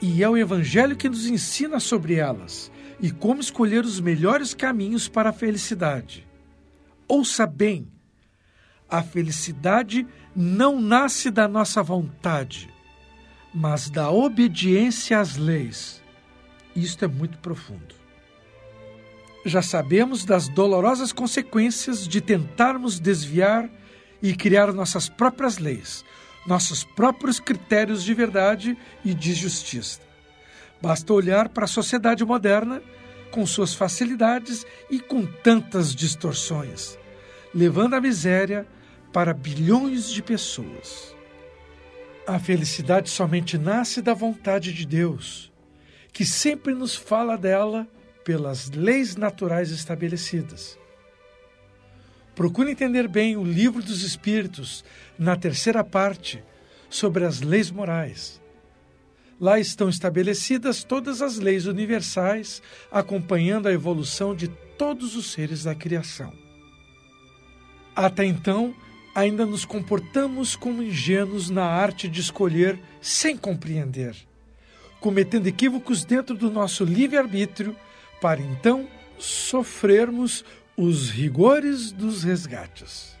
e 0.00 0.22
é 0.22 0.28
o 0.28 0.36
Evangelho 0.36 0.96
que 0.96 1.08
nos 1.08 1.26
ensina 1.26 1.80
sobre 1.80 2.14
elas 2.14 2.70
e 3.00 3.10
como 3.10 3.40
escolher 3.40 3.84
os 3.84 4.00
melhores 4.00 4.54
caminhos 4.54 5.08
para 5.08 5.30
a 5.30 5.32
felicidade. 5.32 6.26
Ouça 7.08 7.46
bem: 7.46 7.88
a 8.88 9.02
felicidade 9.02 10.06
não 10.34 10.80
nasce 10.80 11.30
da 11.30 11.48
nossa 11.48 11.82
vontade, 11.82 12.72
mas 13.52 13.90
da 13.90 14.10
obediência 14.10 15.18
às 15.18 15.36
leis. 15.36 16.02
Isto 16.76 17.04
é 17.04 17.08
muito 17.08 17.38
profundo 17.38 17.98
já 19.48 19.62
sabemos 19.62 20.24
das 20.24 20.48
dolorosas 20.48 21.12
consequências 21.12 22.06
de 22.06 22.20
tentarmos 22.20 22.98
desviar 23.00 23.68
e 24.22 24.34
criar 24.34 24.72
nossas 24.72 25.08
próprias 25.08 25.58
leis, 25.58 26.04
nossos 26.46 26.82
próprios 26.82 27.38
critérios 27.38 28.02
de 28.02 28.14
verdade 28.14 28.76
e 29.04 29.14
de 29.14 29.34
justiça. 29.34 30.00
Basta 30.80 31.12
olhar 31.12 31.48
para 31.48 31.64
a 31.64 31.68
sociedade 31.68 32.24
moderna, 32.24 32.82
com 33.30 33.44
suas 33.46 33.74
facilidades 33.74 34.66
e 34.90 34.98
com 34.98 35.26
tantas 35.26 35.94
distorções, 35.94 36.98
levando 37.54 37.94
a 37.94 38.00
miséria 38.00 38.66
para 39.12 39.34
bilhões 39.34 40.10
de 40.10 40.22
pessoas. 40.22 41.14
A 42.26 42.38
felicidade 42.38 43.10
somente 43.10 43.58
nasce 43.58 44.00
da 44.00 44.14
vontade 44.14 44.72
de 44.72 44.86
Deus, 44.86 45.52
que 46.12 46.24
sempre 46.24 46.74
nos 46.74 46.94
fala 46.94 47.36
dela 47.36 47.86
pelas 48.24 48.70
leis 48.70 49.16
naturais 49.16 49.70
estabelecidas. 49.70 50.78
Procure 52.38 52.70
entender 52.70 53.08
bem 53.08 53.36
o 53.36 53.42
Livro 53.42 53.82
dos 53.82 54.04
Espíritos, 54.04 54.84
na 55.18 55.34
terceira 55.34 55.82
parte, 55.82 56.40
sobre 56.88 57.24
as 57.24 57.40
leis 57.40 57.68
morais. 57.68 58.40
Lá 59.40 59.58
estão 59.58 59.88
estabelecidas 59.88 60.84
todas 60.84 61.20
as 61.20 61.40
leis 61.40 61.66
universais, 61.66 62.62
acompanhando 62.92 63.66
a 63.66 63.72
evolução 63.72 64.36
de 64.36 64.46
todos 64.78 65.16
os 65.16 65.32
seres 65.32 65.64
da 65.64 65.74
criação. 65.74 66.32
Até 67.96 68.24
então, 68.24 68.72
ainda 69.16 69.44
nos 69.44 69.64
comportamos 69.64 70.54
como 70.54 70.80
ingênuos 70.80 71.50
na 71.50 71.64
arte 71.64 72.08
de 72.08 72.20
escolher 72.20 72.78
sem 73.00 73.36
compreender, 73.36 74.14
cometendo 75.00 75.48
equívocos 75.48 76.04
dentro 76.04 76.36
do 76.36 76.52
nosso 76.52 76.84
livre-arbítrio 76.84 77.74
para 78.20 78.40
então 78.40 78.88
sofrermos 79.18 80.44
os 80.80 81.10
rigores 81.10 81.90
dos 81.90 82.22
resgates. 82.22 83.18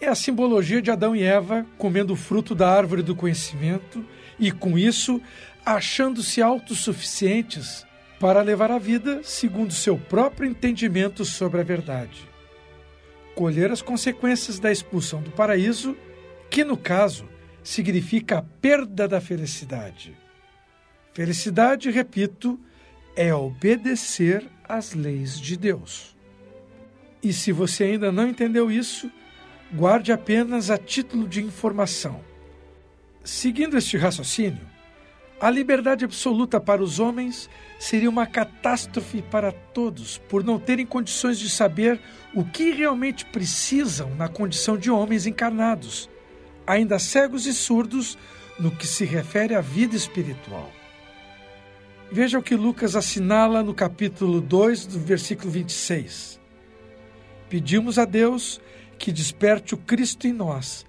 é 0.00 0.08
a 0.08 0.14
simbologia 0.14 0.80
de 0.80 0.90
Adão 0.90 1.14
e 1.14 1.22
Eva 1.22 1.66
comendo 1.76 2.14
o 2.14 2.16
fruto 2.16 2.54
da 2.54 2.74
árvore 2.74 3.02
do 3.02 3.14
conhecimento 3.14 4.02
e, 4.38 4.50
com 4.50 4.78
isso, 4.78 5.20
achando-se 5.62 6.40
autossuficientes 6.40 7.84
para 8.18 8.40
levar 8.40 8.70
a 8.70 8.78
vida 8.78 9.20
segundo 9.22 9.74
seu 9.74 9.98
próprio 9.98 10.48
entendimento 10.48 11.22
sobre 11.22 11.60
a 11.60 11.64
verdade. 11.64 12.26
Colher 13.34 13.70
as 13.70 13.82
consequências 13.82 14.58
da 14.58 14.72
expulsão 14.72 15.20
do 15.20 15.30
paraíso, 15.30 15.94
que 16.48 16.64
no 16.64 16.78
caso 16.78 17.28
significa 17.62 18.38
a 18.38 18.42
perda 18.42 19.06
da 19.06 19.20
felicidade. 19.20 20.16
Felicidade, 21.12 21.90
repito, 21.90 22.58
é 23.14 23.34
obedecer 23.34 24.48
às 24.66 24.94
leis 24.94 25.38
de 25.38 25.54
Deus. 25.54 26.16
E 27.22 27.32
se 27.32 27.52
você 27.52 27.84
ainda 27.84 28.12
não 28.12 28.28
entendeu 28.28 28.70
isso, 28.70 29.10
guarde 29.72 30.12
apenas 30.12 30.70
a 30.70 30.78
título 30.78 31.26
de 31.26 31.42
informação. 31.42 32.20
Seguindo 33.24 33.76
este 33.76 33.96
raciocínio, 33.96 34.66
a 35.40 35.50
liberdade 35.50 36.04
absoluta 36.04 36.58
para 36.58 36.82
os 36.82 36.98
homens 36.98 37.48
seria 37.78 38.10
uma 38.10 38.26
catástrofe 38.26 39.22
para 39.22 39.52
todos, 39.52 40.18
por 40.18 40.42
não 40.42 40.58
terem 40.58 40.84
condições 40.84 41.38
de 41.38 41.48
saber 41.48 42.00
o 42.34 42.44
que 42.44 42.72
realmente 42.72 43.24
precisam 43.24 44.14
na 44.16 44.28
condição 44.28 44.76
de 44.76 44.90
homens 44.90 45.26
encarnados, 45.26 46.10
ainda 46.66 46.98
cegos 46.98 47.46
e 47.46 47.54
surdos 47.54 48.18
no 48.58 48.70
que 48.70 48.86
se 48.86 49.04
refere 49.04 49.54
à 49.54 49.60
vida 49.60 49.94
espiritual. 49.94 50.72
Veja 52.10 52.38
o 52.38 52.42
que 52.42 52.56
Lucas 52.56 52.96
assinala 52.96 53.62
no 53.62 53.74
capítulo 53.74 54.40
2, 54.40 54.86
do 54.86 54.98
versículo 54.98 55.50
26. 55.50 56.37
Pedimos 57.48 57.98
a 57.98 58.04
Deus 58.04 58.60
que 58.98 59.12
desperte 59.12 59.74
o 59.74 59.78
Cristo 59.78 60.26
em 60.26 60.32
nós, 60.32 60.84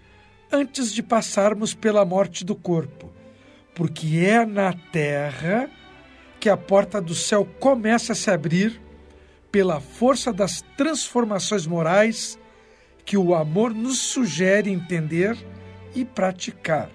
antes 0.52 0.94
de 0.94 1.04
passarmos 1.04 1.74
pela 1.74 2.04
morte 2.04 2.44
do 2.44 2.56
corpo 2.56 3.10
porque 3.80 4.26
é 4.26 4.46
na 4.46 4.74
terra 4.74 5.72
que 6.38 6.50
a 6.50 6.58
porta 6.58 7.00
do 7.00 7.16
céu 7.16 7.48
começa 7.62 8.12
a 8.12 8.16
se 8.16 8.30
abrir 8.30 8.78
pela 9.50 9.80
força 9.80 10.34
das 10.34 10.62
transformações 10.76 11.66
morais 11.66 12.38
que 13.06 13.16
o 13.16 13.34
amor 13.34 13.74
nos 13.74 13.98
sugere 13.98 14.70
entender 14.70 15.38
e 15.96 16.04
praticar, 16.04 16.90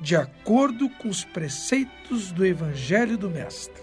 de 0.00 0.14
acordo 0.14 0.88
com 0.90 1.08
os 1.08 1.24
preceitos 1.24 2.30
do 2.30 2.46
Evangelho 2.46 3.18
do 3.18 3.28
Mestre. 3.28 3.82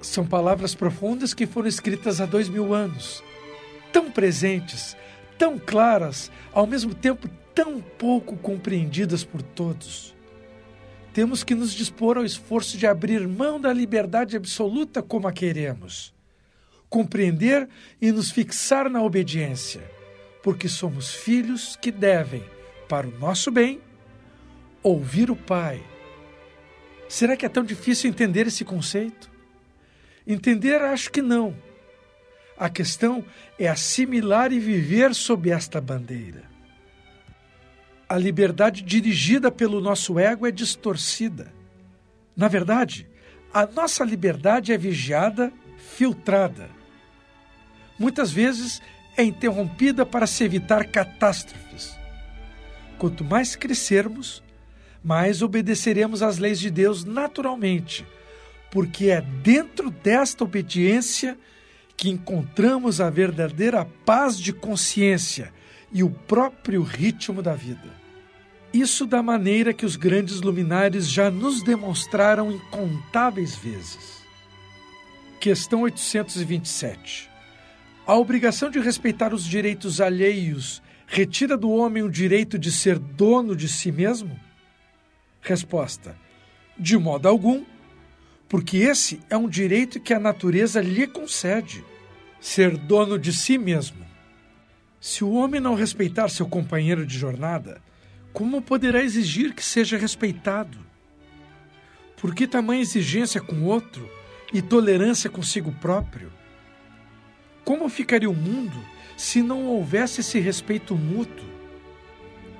São 0.00 0.24
palavras 0.24 0.72
profundas 0.72 1.34
que 1.34 1.48
foram 1.48 1.66
escritas 1.66 2.20
há 2.20 2.26
dois 2.26 2.48
mil 2.48 2.72
anos, 2.72 3.24
tão 3.92 4.10
presentes, 4.10 4.96
tão 5.38 5.58
claras, 5.58 6.30
ao 6.52 6.66
mesmo 6.66 6.94
tempo 6.94 7.28
tão 7.54 7.80
pouco 7.80 8.36
compreendidas 8.36 9.24
por 9.24 9.42
todos 9.42 10.16
temos 11.16 11.42
que 11.42 11.54
nos 11.54 11.72
dispor 11.72 12.18
ao 12.18 12.26
esforço 12.26 12.76
de 12.76 12.86
abrir 12.86 13.26
mão 13.26 13.58
da 13.58 13.72
liberdade 13.72 14.36
absoluta 14.36 15.02
como 15.02 15.26
a 15.26 15.32
queremos, 15.32 16.14
compreender 16.90 17.66
e 17.98 18.12
nos 18.12 18.30
fixar 18.30 18.90
na 18.90 19.02
obediência, 19.02 19.80
porque 20.42 20.68
somos 20.68 21.14
filhos 21.14 21.74
que 21.74 21.90
devem, 21.90 22.44
para 22.86 23.08
o 23.08 23.18
nosso 23.18 23.50
bem, 23.50 23.80
ouvir 24.82 25.30
o 25.30 25.36
Pai. 25.36 25.82
Será 27.08 27.34
que 27.34 27.46
é 27.46 27.48
tão 27.48 27.64
difícil 27.64 28.10
entender 28.10 28.46
esse 28.46 28.62
conceito? 28.62 29.30
Entender, 30.26 30.82
acho 30.82 31.10
que 31.10 31.22
não. 31.22 31.56
A 32.58 32.68
questão 32.68 33.24
é 33.58 33.68
assimilar 33.68 34.52
e 34.52 34.58
viver 34.58 35.14
sob 35.14 35.50
esta 35.50 35.80
bandeira 35.80 36.56
a 38.08 38.16
liberdade 38.16 38.82
dirigida 38.82 39.50
pelo 39.50 39.80
nosso 39.80 40.18
ego 40.18 40.46
é 40.46 40.50
distorcida. 40.50 41.52
Na 42.36 42.48
verdade, 42.48 43.06
a 43.52 43.66
nossa 43.66 44.04
liberdade 44.04 44.72
é 44.72 44.78
vigiada, 44.78 45.52
filtrada. 45.76 46.68
Muitas 47.98 48.30
vezes 48.30 48.80
é 49.16 49.24
interrompida 49.24 50.06
para 50.06 50.26
se 50.26 50.44
evitar 50.44 50.86
catástrofes. 50.86 51.96
Quanto 52.98 53.24
mais 53.24 53.56
crescermos, 53.56 54.42
mais 55.02 55.42
obedeceremos 55.42 56.22
às 56.22 56.38
leis 56.38 56.60
de 56.60 56.70
Deus 56.70 57.04
naturalmente, 57.04 58.06
porque 58.70 59.08
é 59.08 59.20
dentro 59.20 59.90
desta 59.90 60.44
obediência 60.44 61.36
que 61.36 61.46
encontramos 62.04 63.00
a 63.00 63.08
verdadeira 63.08 63.84
paz 64.04 64.38
de 64.38 64.52
consciência 64.52 65.52
e 65.92 66.02
o 66.02 66.10
próprio 66.10 66.82
ritmo 66.82 67.42
da 67.42 67.54
vida. 67.54 67.94
Isso 68.72 69.06
da 69.06 69.22
maneira 69.22 69.72
que 69.72 69.86
os 69.86 69.96
grandes 69.96 70.40
luminares 70.40 71.08
já 71.08 71.30
nos 71.30 71.62
demonstraram 71.62 72.52
incontáveis 72.52 73.56
vezes. 73.56 74.22
Questão 75.40 75.82
827. 75.82 77.30
A 78.06 78.14
obrigação 78.14 78.70
de 78.70 78.78
respeitar 78.78 79.32
os 79.32 79.44
direitos 79.44 80.00
alheios 80.00 80.82
retira 81.06 81.56
do 81.56 81.70
homem 81.70 82.02
o 82.02 82.10
direito 82.10 82.58
de 82.58 82.70
ser 82.70 82.98
dono 82.98 83.56
de 83.56 83.68
si 83.68 83.90
mesmo? 83.90 84.38
Resposta: 85.40 86.16
De 86.78 86.98
modo 86.98 87.28
algum, 87.28 87.64
porque 88.48 88.78
esse 88.78 89.20
é 89.28 89.36
um 89.36 89.48
direito 89.48 90.00
que 90.00 90.14
a 90.14 90.20
natureza 90.20 90.80
lhe 90.80 91.06
concede 91.06 91.84
ser 92.40 92.76
dono 92.76 93.18
de 93.18 93.32
si 93.32 93.58
mesmo. 93.58 94.06
Se 95.00 95.24
o 95.24 95.32
homem 95.32 95.60
não 95.60 95.74
respeitar 95.74 96.28
seu 96.28 96.46
companheiro 96.46 97.04
de 97.04 97.18
jornada, 97.18 97.82
como 98.32 98.62
poderá 98.62 99.02
exigir 99.02 99.54
que 99.54 99.64
seja 99.64 99.96
respeitado? 99.96 100.78
Por 102.20 102.34
que 102.34 102.46
tamanha 102.46 102.82
exigência 102.82 103.40
com 103.40 103.56
o 103.56 103.64
outro 103.64 104.08
e 104.52 104.62
tolerância 104.62 105.28
consigo 105.28 105.72
próprio? 105.72 106.32
Como 107.64 107.88
ficaria 107.88 108.30
o 108.30 108.34
mundo 108.34 108.76
se 109.16 109.42
não 109.42 109.66
houvesse 109.66 110.20
esse 110.20 110.38
respeito 110.38 110.94
mútuo? 110.94 111.46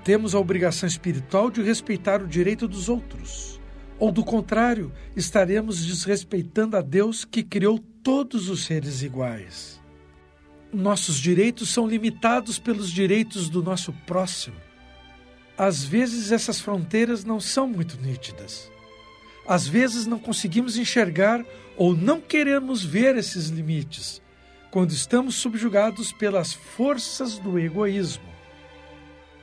Temos 0.02 0.34
a 0.34 0.38
obrigação 0.38 0.88
espiritual 0.88 1.50
de 1.50 1.62
respeitar 1.62 2.22
o 2.22 2.26
direito 2.26 2.66
dos 2.66 2.88
outros. 2.88 3.55
Ou, 3.98 4.12
do 4.12 4.22
contrário, 4.22 4.92
estaremos 5.14 5.84
desrespeitando 5.84 6.76
a 6.76 6.82
Deus 6.82 7.24
que 7.24 7.42
criou 7.42 7.78
todos 8.02 8.48
os 8.48 8.64
seres 8.64 9.02
iguais. 9.02 9.80
Nossos 10.72 11.16
direitos 11.16 11.70
são 11.70 11.88
limitados 11.88 12.58
pelos 12.58 12.90
direitos 12.90 13.48
do 13.48 13.62
nosso 13.62 13.92
próximo. 14.06 14.56
Às 15.56 15.82
vezes 15.84 16.32
essas 16.32 16.60
fronteiras 16.60 17.24
não 17.24 17.40
são 17.40 17.66
muito 17.66 17.98
nítidas. 18.00 18.70
Às 19.48 19.66
vezes 19.66 20.06
não 20.06 20.18
conseguimos 20.18 20.76
enxergar 20.76 21.44
ou 21.76 21.96
não 21.96 22.20
queremos 22.20 22.84
ver 22.84 23.16
esses 23.16 23.48
limites 23.48 24.20
quando 24.70 24.90
estamos 24.90 25.36
subjugados 25.36 26.12
pelas 26.12 26.52
forças 26.52 27.38
do 27.38 27.58
egoísmo. 27.58 28.28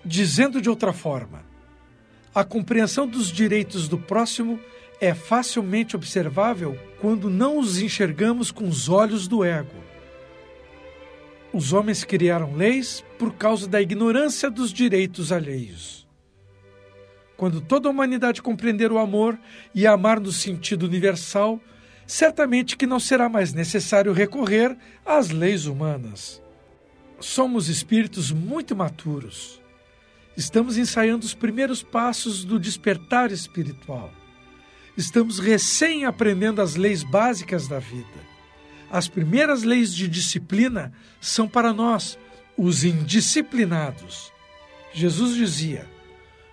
Dizendo 0.06 0.62
de 0.62 0.70
outra 0.70 0.94
forma, 0.94 1.44
a 2.34 2.44
compreensão 2.44 3.08
dos 3.08 3.32
direitos 3.32 3.88
do 3.88 3.98
próximo 3.98 4.60
é 5.00 5.14
facilmente 5.14 5.96
observável 5.96 6.78
quando 7.00 7.30
não 7.30 7.60
os 7.60 7.80
enxergamos 7.80 8.52
com 8.52 8.68
os 8.68 8.90
olhos 8.90 9.28
do 9.28 9.44
ego. 9.44 9.84
Os 11.54 11.74
homens 11.74 12.04
criaram 12.04 12.56
leis 12.56 13.04
por 13.20 13.36
causa 13.36 13.68
da 13.68 13.82
ignorância 13.82 14.50
dos 14.50 14.74
direitos 14.74 15.32
alheios. 15.32 16.08
Quando 17.38 17.62
toda 17.62 17.88
a 17.88 17.92
humanidade 17.92 18.42
compreender 18.42 18.92
o 18.92 18.98
amor 18.98 19.38
e 19.76 19.86
amar 19.86 20.20
no 20.20 20.32
sentido 20.32 20.88
universal, 20.88 21.60
certamente 22.08 22.76
que 22.76 22.88
não 22.88 23.00
será 23.00 23.30
mais 23.30 23.54
necessário 23.54 24.14
recorrer 24.14 24.76
às 25.06 25.30
leis 25.30 25.66
humanas. 25.66 26.42
Somos 27.20 27.70
espíritos 27.70 28.32
muito 28.32 28.76
maturos. 28.76 29.63
Estamos 30.36 30.78
ensaiando 30.78 31.26
os 31.26 31.34
primeiros 31.34 31.84
passos 31.84 32.44
do 32.44 32.60
despertar 32.60 33.32
espiritual. 33.32 34.12
Estamos 34.98 35.40
recém 35.40 36.06
aprendendo 36.06 36.62
as 36.62 36.76
leis 36.76 37.04
básicas 37.04 37.68
da 37.68 37.80
vida. 37.80 38.34
As 38.92 39.08
primeiras 39.08 39.64
leis 39.64 39.94
de 39.94 40.08
disciplina 40.08 40.94
são 41.20 41.48
para 41.48 41.74
nós, 41.74 42.18
os 42.58 42.84
indisciplinados. 42.84 44.32
Jesus 44.94 45.36
dizia: 45.36 45.90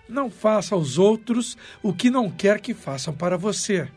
Não 0.09 0.29
faça 0.29 0.73
aos 0.73 0.97
outros 0.97 1.57
o 1.83 1.93
que 1.93 2.09
não 2.09 2.29
quer 2.29 2.59
que 2.59 2.73
façam 2.73 3.13
para 3.13 3.37
você. 3.37 3.87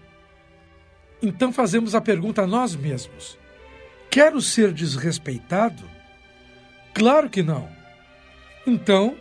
Então 1.22 1.52
fazemos 1.52 1.94
a 1.94 2.00
pergunta 2.00 2.42
a 2.42 2.46
nós 2.46 2.76
mesmos: 2.76 3.38
Quero 4.10 4.40
ser 4.40 4.72
desrespeitado? 4.72 5.82
Claro 6.92 7.30
que 7.30 7.42
não. 7.42 7.68
Então, 8.66 9.16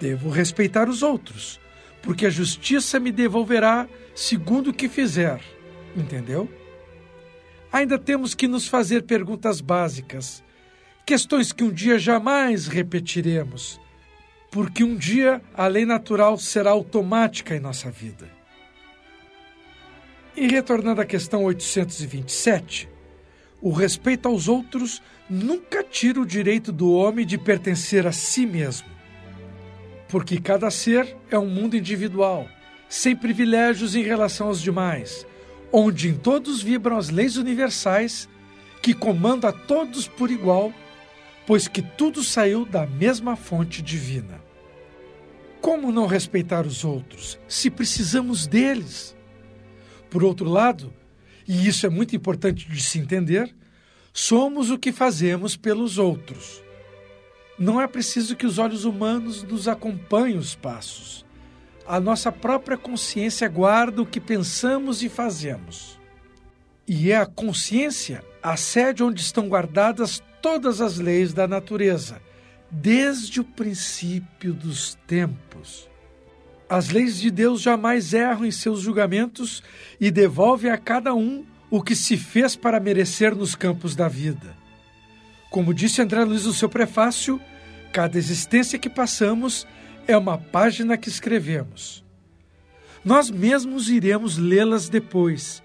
devo 0.00 0.30
respeitar 0.30 0.88
os 0.88 1.02
outros, 1.02 1.60
porque 2.02 2.26
a 2.26 2.30
justiça 2.30 2.98
me 2.98 3.12
devolverá 3.12 3.86
segundo 4.14 4.70
o 4.70 4.74
que 4.74 4.88
fizer. 4.88 5.40
Entendeu? 5.94 6.48
ainda 7.72 7.98
temos 7.98 8.34
que 8.34 8.48
nos 8.48 8.66
fazer 8.66 9.02
perguntas 9.02 9.60
básicas, 9.60 10.42
questões 11.06 11.52
que 11.52 11.64
um 11.64 11.70
dia 11.70 11.98
jamais 11.98 12.66
repetiremos, 12.66 13.80
porque 14.50 14.82
um 14.82 14.96
dia 14.96 15.40
a 15.54 15.66
lei 15.66 15.86
natural 15.86 16.36
será 16.36 16.70
automática 16.70 17.54
em 17.54 17.60
nossa 17.60 17.90
vida. 17.90 18.28
E 20.36 20.46
retornando 20.46 21.00
à 21.00 21.04
questão 21.04 21.44
827, 21.44 22.88
o 23.60 23.70
respeito 23.72 24.26
aos 24.26 24.48
outros 24.48 25.02
nunca 25.28 25.84
tira 25.84 26.20
o 26.20 26.26
direito 26.26 26.72
do 26.72 26.92
homem 26.92 27.26
de 27.26 27.36
pertencer 27.36 28.06
a 28.06 28.12
si 28.12 28.46
mesmo. 28.46 28.88
Porque 30.10 30.40
cada 30.40 30.70
ser 30.70 31.16
é 31.30 31.38
um 31.38 31.48
mundo 31.48 31.76
individual, 31.76 32.48
sem 32.88 33.14
privilégios 33.14 33.94
em 33.94 34.02
relação 34.02 34.48
aos 34.48 34.60
demais, 34.60 35.24
onde 35.72 36.08
em 36.08 36.14
todos 36.14 36.60
vibram 36.60 36.96
as 36.96 37.10
leis 37.10 37.36
universais 37.36 38.28
que 38.82 38.92
comandam 38.92 39.48
a 39.48 39.52
todos 39.52 40.08
por 40.08 40.30
igual, 40.30 40.72
pois 41.46 41.68
que 41.68 41.80
tudo 41.80 42.24
saiu 42.24 42.64
da 42.64 42.86
mesma 42.86 43.36
fonte 43.36 43.80
divina. 43.80 44.40
Como 45.60 45.92
não 45.92 46.06
respeitar 46.06 46.66
os 46.66 46.84
outros 46.84 47.38
se 47.46 47.70
precisamos 47.70 48.46
deles? 48.46 49.16
Por 50.08 50.24
outro 50.24 50.48
lado, 50.48 50.92
e 51.46 51.68
isso 51.68 51.86
é 51.86 51.88
muito 51.88 52.16
importante 52.16 52.68
de 52.68 52.82
se 52.82 52.98
entender, 52.98 53.54
somos 54.12 54.70
o 54.70 54.78
que 54.78 54.90
fazemos 54.90 55.56
pelos 55.56 55.98
outros. 55.98 56.62
Não 57.60 57.78
é 57.78 57.86
preciso 57.86 58.34
que 58.34 58.46
os 58.46 58.56
olhos 58.56 58.86
humanos 58.86 59.42
nos 59.42 59.68
acompanhem 59.68 60.38
os 60.38 60.54
passos. 60.54 61.26
A 61.86 62.00
nossa 62.00 62.32
própria 62.32 62.78
consciência 62.78 63.46
guarda 63.50 64.00
o 64.00 64.06
que 64.06 64.18
pensamos 64.18 65.02
e 65.02 65.10
fazemos. 65.10 66.00
E 66.88 67.12
é 67.12 67.18
a 67.18 67.26
consciência 67.26 68.24
a 68.42 68.56
sede 68.56 69.04
onde 69.04 69.20
estão 69.20 69.46
guardadas 69.46 70.22
todas 70.40 70.80
as 70.80 70.96
leis 70.96 71.34
da 71.34 71.46
natureza, 71.46 72.22
desde 72.70 73.40
o 73.40 73.44
princípio 73.44 74.54
dos 74.54 74.94
tempos. 75.06 75.86
As 76.66 76.88
leis 76.88 77.20
de 77.20 77.30
Deus 77.30 77.60
jamais 77.60 78.14
erram 78.14 78.46
em 78.46 78.50
seus 78.50 78.80
julgamentos 78.80 79.62
e 80.00 80.10
devolvem 80.10 80.70
a 80.70 80.78
cada 80.78 81.12
um 81.12 81.44
o 81.68 81.82
que 81.82 81.94
se 81.94 82.16
fez 82.16 82.56
para 82.56 82.80
merecer 82.80 83.34
nos 83.34 83.54
campos 83.54 83.94
da 83.94 84.08
vida. 84.08 84.59
Como 85.50 85.74
disse 85.74 86.00
André 86.00 86.24
Luiz 86.24 86.46
no 86.46 86.52
seu 86.52 86.68
prefácio, 86.68 87.40
cada 87.92 88.16
existência 88.16 88.78
que 88.78 88.88
passamos 88.88 89.66
é 90.06 90.16
uma 90.16 90.38
página 90.38 90.96
que 90.96 91.08
escrevemos. 91.08 92.04
Nós 93.04 93.30
mesmos 93.30 93.88
iremos 93.88 94.38
lê-las 94.38 94.88
depois, 94.88 95.60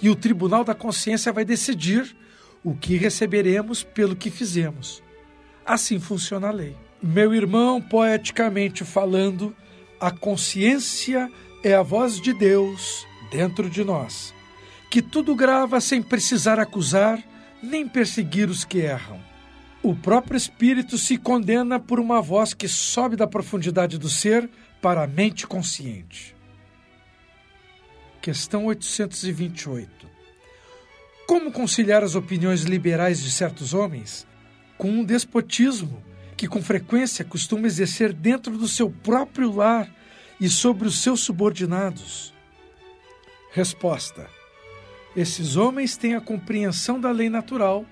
e 0.00 0.08
o 0.08 0.14
Tribunal 0.14 0.62
da 0.62 0.74
Consciência 0.74 1.32
vai 1.32 1.44
decidir 1.44 2.16
o 2.62 2.76
que 2.76 2.96
receberemos 2.96 3.82
pelo 3.82 4.14
que 4.14 4.30
fizemos. 4.30 5.02
Assim 5.66 5.98
funciona 5.98 6.48
a 6.48 6.52
lei. 6.52 6.76
Meu 7.02 7.34
irmão, 7.34 7.82
poeticamente 7.82 8.84
falando, 8.84 9.54
a 10.00 10.12
consciência 10.12 11.30
é 11.64 11.74
a 11.74 11.82
voz 11.82 12.20
de 12.20 12.32
Deus 12.32 13.04
dentro 13.32 13.68
de 13.68 13.82
nós, 13.82 14.32
que 14.88 15.02
tudo 15.02 15.34
grava 15.34 15.80
sem 15.80 16.00
precisar 16.00 16.60
acusar 16.60 17.22
nem 17.62 17.88
perseguir 17.88 18.48
os 18.48 18.64
que 18.64 18.78
erram. 18.78 19.20
O 19.82 19.94
próprio 19.94 20.36
espírito 20.36 20.98
se 20.98 21.16
condena 21.16 21.78
por 21.78 22.00
uma 22.00 22.20
voz 22.20 22.52
que 22.52 22.68
sobe 22.68 23.16
da 23.16 23.26
profundidade 23.26 23.98
do 23.98 24.08
ser 24.08 24.48
para 24.80 25.04
a 25.04 25.06
mente 25.06 25.46
consciente. 25.46 26.36
Questão 28.20 28.66
828. 28.66 30.08
Como 31.26 31.52
conciliar 31.52 32.02
as 32.02 32.14
opiniões 32.14 32.62
liberais 32.62 33.22
de 33.22 33.30
certos 33.30 33.74
homens 33.74 34.26
com 34.76 34.90
um 34.90 35.04
despotismo 35.04 36.02
que 36.36 36.48
com 36.48 36.62
frequência 36.62 37.24
costuma 37.24 37.66
exercer 37.66 38.12
dentro 38.12 38.56
do 38.56 38.68
seu 38.68 38.90
próprio 38.90 39.54
lar 39.54 39.92
e 40.40 40.48
sobre 40.48 40.86
os 40.86 41.02
seus 41.02 41.20
subordinados? 41.20 42.32
Resposta: 43.52 44.37
Esses 45.18 45.56
homens 45.56 45.96
têm 45.96 46.14
a 46.14 46.20
compreensão 46.20 47.00
da 47.00 47.10
lei 47.10 47.28
natural, 47.28 47.84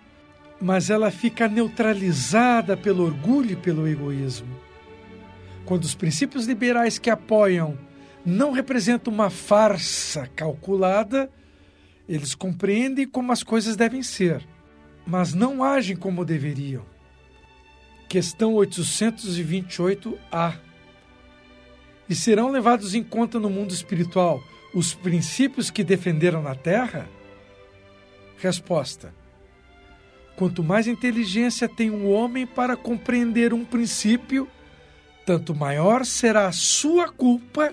mas 0.61 0.91
ela 0.91 1.11
fica 1.11 1.49
neutralizada 1.49 2.77
pelo 2.77 3.05
orgulho 3.05 3.51
e 3.51 3.57
pelo 3.57 3.89
egoísmo. 3.89 4.57
Quando 5.65 5.83
os 5.83 5.93
princípios 5.93 6.47
liberais 6.47 7.01
que 7.01 7.11
apoiam 7.11 7.77
não 8.25 8.53
representam 8.53 9.12
uma 9.12 9.29
farsa 9.29 10.31
calculada, 10.37 11.29
eles 12.09 12.33
compreendem 12.33 13.09
como 13.09 13.33
as 13.33 13.43
coisas 13.43 13.75
devem 13.75 14.05
ser, 14.05 14.47
mas 15.05 15.35
não 15.35 15.65
agem 15.65 15.97
como 15.97 16.25
deveriam. 16.25 16.87
Questão 18.09 18.55
828A. 18.55 20.61
E 22.09 22.15
serão 22.15 22.53
levados 22.53 22.95
em 22.95 23.03
conta 23.03 23.41
no 23.41 23.51
mundo 23.51 23.75
espiritual 23.75 24.41
os 24.73 24.95
princípios 24.95 25.71
que 25.71 25.83
defenderam 25.83 26.41
na 26.41 26.55
Terra? 26.55 27.15
Resposta: 28.38 29.14
Quanto 30.37 30.62
mais 30.62 30.87
inteligência 30.87 31.68
tem 31.68 31.90
um 31.90 32.11
homem 32.11 32.46
para 32.46 32.77
compreender 32.77 33.55
um 33.55 33.64
princípio, 33.64 34.49
tanto 35.25 35.55
maior 35.55 36.05
será 36.05 36.46
a 36.46 36.53
sua 36.53 37.09
culpa 37.09 37.72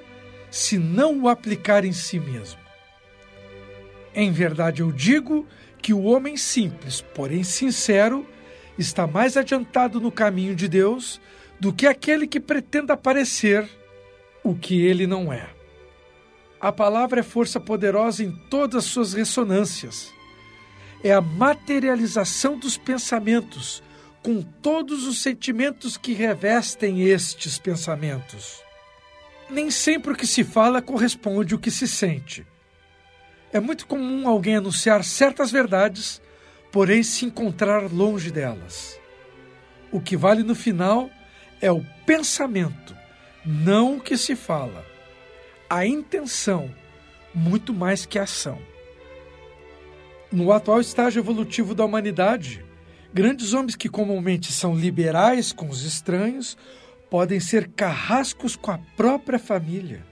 se 0.49 0.77
não 0.77 1.23
o 1.23 1.29
aplicar 1.29 1.83
em 1.83 1.91
si 1.91 2.19
mesmo. 2.19 2.59
Em 4.15 4.31
verdade, 4.31 4.81
eu 4.81 4.91
digo 4.91 5.47
que 5.81 5.93
o 5.93 6.03
homem 6.03 6.37
simples, 6.37 7.01
porém 7.01 7.43
sincero, 7.43 8.25
está 8.77 9.05
mais 9.05 9.35
adiantado 9.35 9.99
no 9.99 10.11
caminho 10.11 10.55
de 10.55 10.67
Deus 10.67 11.19
do 11.59 11.73
que 11.73 11.85
aquele 11.85 12.27
que 12.27 12.39
pretenda 12.39 12.95
parecer 12.95 13.67
o 14.43 14.55
que 14.55 14.81
ele 14.81 15.07
não 15.07 15.31
é. 15.33 15.49
A 16.59 16.71
palavra 16.71 17.19
é 17.19 17.23
força 17.23 17.59
poderosa 17.59 18.23
em 18.23 18.31
todas 18.49 18.85
as 18.85 18.91
suas 18.91 19.13
ressonâncias. 19.13 20.13
É 21.03 21.11
a 21.11 21.21
materialização 21.21 22.57
dos 22.57 22.77
pensamentos, 22.77 23.83
com 24.21 24.41
todos 24.41 25.05
os 25.05 25.21
sentimentos 25.21 25.97
que 25.97 26.13
revestem 26.13 27.01
estes 27.01 27.59
pensamentos. 27.59 28.61
Nem 29.49 29.69
sempre 29.69 30.13
o 30.13 30.15
que 30.15 30.25
se 30.25 30.43
fala 30.43 30.81
corresponde 30.81 31.53
ao 31.53 31.59
que 31.59 31.69
se 31.69 31.87
sente. 31.87 32.47
É 33.51 33.59
muito 33.59 33.85
comum 33.85 34.27
alguém 34.27 34.55
anunciar 34.55 35.03
certas 35.03 35.51
verdades 35.51 36.21
porém 36.73 37.03
se 37.03 37.23
encontrar 37.23 37.83
longe 37.83 38.31
delas. 38.31 38.99
O 39.91 40.01
que 40.01 40.17
vale 40.17 40.41
no 40.41 40.55
final 40.55 41.07
é 41.61 41.71
o 41.71 41.85
pensamento, 42.03 42.97
não 43.45 43.97
o 43.97 44.01
que 44.01 44.17
se 44.17 44.35
fala. 44.35 44.83
A 45.69 45.85
intenção, 45.85 46.73
muito 47.31 47.71
mais 47.71 48.07
que 48.07 48.17
a 48.17 48.23
ação. 48.23 48.59
No 50.33 50.51
atual 50.51 50.81
estágio 50.81 51.19
evolutivo 51.19 51.75
da 51.75 51.85
humanidade, 51.85 52.65
grandes 53.13 53.53
homens 53.53 53.75
que 53.75 53.87
comumente 53.87 54.51
são 54.51 54.75
liberais 54.75 55.53
com 55.53 55.69
os 55.69 55.83
estranhos 55.83 56.57
podem 57.07 57.39
ser 57.39 57.67
carrascos 57.67 58.55
com 58.55 58.71
a 58.71 58.79
própria 58.97 59.37
família. 59.37 60.03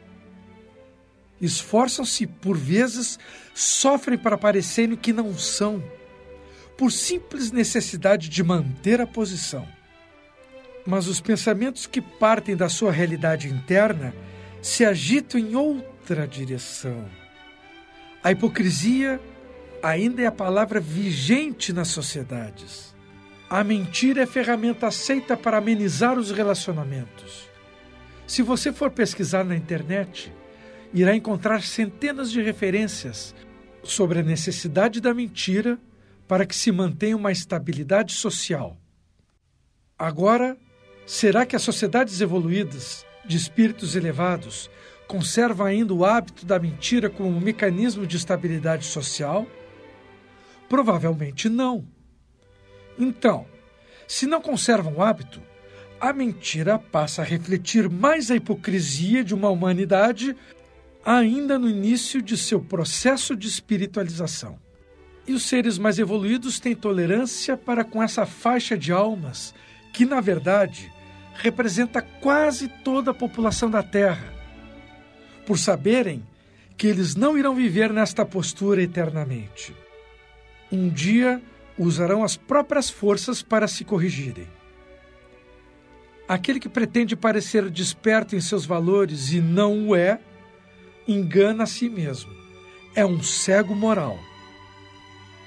Esforçam-se, 1.42 2.28
por 2.28 2.56
vezes, 2.56 3.18
sofrem 3.56 4.16
para 4.16 4.38
parecerem 4.38 4.96
que 4.96 5.12
não 5.12 5.36
são 5.36 5.84
por 6.78 6.92
simples 6.92 7.52
necessidade 7.52 8.30
de 8.30 8.44
manter 8.44 9.02
a 9.02 9.08
posição. 9.08 9.68
Mas 10.86 11.08
os 11.08 11.20
pensamentos 11.20 11.88
que 11.88 12.00
partem 12.00 12.56
da 12.56 12.70
sua 12.70 12.92
realidade 12.92 13.48
interna 13.48 14.14
se 14.62 14.86
agitam 14.86 15.40
em 15.42 15.56
outra 15.56 16.28
direção. 16.28 17.10
A 18.24 18.32
hipocrisia 18.32 19.20
ainda 19.82 20.22
é 20.22 20.26
a 20.26 20.32
palavra 20.32 20.80
vigente 20.80 21.74
nas 21.74 21.88
sociedades. 21.90 22.96
A 23.50 23.64
mentira 23.64 24.24
é 24.24 24.26
ferramenta 24.26 24.88
aceita 24.88 25.36
para 25.36 25.58
amenizar 25.58 26.18
os 26.18 26.32
relacionamentos. 26.32 27.50
Se 28.26 28.42
você 28.42 28.72
for 28.72 28.92
pesquisar 28.92 29.44
na 29.44 29.56
internet, 29.56 30.32
irá 30.94 31.16
encontrar 31.16 31.62
centenas 31.62 32.32
de 32.32 32.42
referências 32.42 33.36
sobre 33.84 34.20
a 34.20 34.24
necessidade 34.24 35.02
da 35.02 35.14
mentira 35.14 35.78
para 36.28 36.46
que 36.46 36.56
se 36.56 36.72
mantenha 36.72 37.18
uma 37.18 37.32
estabilidade 37.32 38.14
social. 38.14 38.78
Agora, 40.00 40.58
será 41.06 41.46
que 41.46 41.56
as 41.56 41.62
sociedades 41.62 42.22
evoluídas, 42.22 43.06
de 43.26 43.36
espíritos 43.36 43.96
elevados, 43.96 44.70
conservam 45.08 45.66
ainda 45.66 45.94
o 45.94 46.06
hábito 46.06 46.46
da 46.46 46.58
mentira 46.58 47.10
como 47.10 47.30
um 47.30 47.40
mecanismo 47.42 48.08
de 48.08 48.16
estabilidade 48.16 48.86
social? 48.86 49.46
Provavelmente 50.72 51.50
não. 51.50 51.86
Então, 52.98 53.46
se 54.08 54.26
não 54.26 54.42
conservam 54.42 54.96
o 54.96 55.02
hábito, 55.02 55.42
a 56.00 56.14
mentira 56.14 56.80
passa 56.80 57.22
a 57.22 57.26
refletir 57.26 57.90
mais 57.90 58.32
a 58.32 58.38
hipocrisia 58.38 59.22
de 59.22 59.36
uma 59.36 59.50
humanidade 59.50 60.34
ainda 61.06 61.60
no 61.60 61.70
início 61.70 62.22
de 62.22 62.38
seu 62.38 62.62
processo 62.62 63.36
de 63.36 63.50
espiritualização. 63.50 64.58
E 65.28 65.34
os 65.34 65.44
seres 65.44 65.78
mais 65.78 66.00
evoluídos 66.00 66.58
têm 66.58 66.74
tolerância 66.74 67.58
para 67.58 67.84
com 67.84 68.02
essa 68.02 68.26
faixa 68.26 68.78
de 68.78 68.94
almas 68.94 69.54
que, 69.92 70.06
na 70.06 70.22
verdade, 70.22 70.90
representa 71.34 72.02
quase 72.02 72.70
toda 72.82 73.12
a 73.12 73.14
população 73.14 73.70
da 73.70 73.84
Terra, 73.84 74.34
por 75.46 75.60
saberem 75.60 76.26
que 76.78 76.88
eles 76.88 77.14
não 77.14 77.38
irão 77.38 77.54
viver 77.54 77.92
nesta 77.92 78.26
postura 78.26 78.82
eternamente. 78.82 79.76
Um 80.72 80.90
dia 80.90 81.42
usarão 81.78 82.24
as 82.24 82.38
próprias 82.38 82.90
forças 82.90 83.42
para 83.42 83.68
se 83.68 83.84
corrigirem. 83.84 84.48
Aquele 86.28 86.60
que 86.60 86.70
pretende 86.70 87.16
parecer 87.16 87.70
desperto 87.70 88.36
em 88.36 88.42
seus 88.42 88.66
valores 88.66 89.32
e 89.34 89.42
não 89.42 89.90
o 89.90 89.96
é, 89.96 90.20
engana 91.08 91.64
a 91.64 91.68
si 91.68 91.90
mesmo. 91.90 92.32
É 92.96 93.06
um 93.06 93.22
cego 93.22 93.76
moral. 93.76 94.18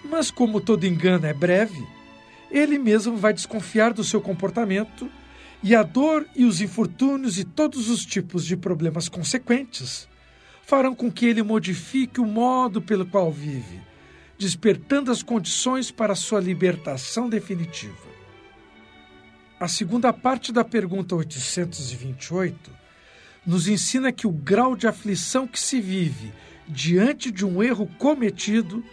Mas, 0.05 0.31
como 0.31 0.61
todo 0.61 0.87
engano 0.87 1.27
é 1.27 1.33
breve, 1.33 1.87
ele 2.51 2.79
mesmo 2.79 3.17
vai 3.17 3.33
desconfiar 3.33 3.93
do 3.93 4.05
seu 4.05 4.21
comportamento 4.21 5.11
e 5.63 5.75
a 5.75 5.83
dor 5.83 6.27
e 6.37 6.45
os 6.45 6.61
infortúnios 6.61 7.39
e 7.39 7.45
todos 7.45 7.89
os 7.89 8.05
tipos 8.05 8.45
de 8.45 8.57
problemas 8.57 9.09
consequentes 9.09 10.07
farão 10.63 10.95
com 10.95 11.11
que 11.11 11.27
ele 11.27 11.43
modifique 11.43 12.21
o 12.21 12.27
modo 12.27 12.81
pelo 12.81 13.07
qual 13.07 13.31
vive, 13.33 13.81
despertando 14.45 15.11
as 15.11 15.23
condições 15.23 15.91
para 15.91 16.15
sua 16.15 16.39
libertação 16.39 17.31
definitiva. 17.31 17.97
A 19.59 19.67
segunda 19.67 20.13
parte 20.13 20.53
da 20.53 20.63
pergunta 20.63 21.17
828 21.17 22.71
nos 23.47 23.69
ensina 23.69 24.13
que 24.13 24.27
o 24.27 24.31
grau 24.31 24.77
de 24.77 24.87
aflição 24.87 25.47
que 25.47 25.59
se 25.59 25.81
vive 25.81 26.31
diante 26.69 27.31
de 27.31 27.43
um 27.47 27.63
erro 27.63 27.87
cometido 27.97 28.85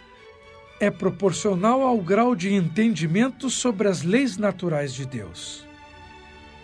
é 0.80 0.90
proporcional 0.90 1.82
ao 1.82 1.98
grau 1.98 2.34
de 2.34 2.54
entendimento 2.54 3.50
sobre 3.50 3.88
as 3.88 4.02
leis 4.02 4.38
naturais 4.38 4.94
de 4.94 5.04
Deus. 5.04 5.66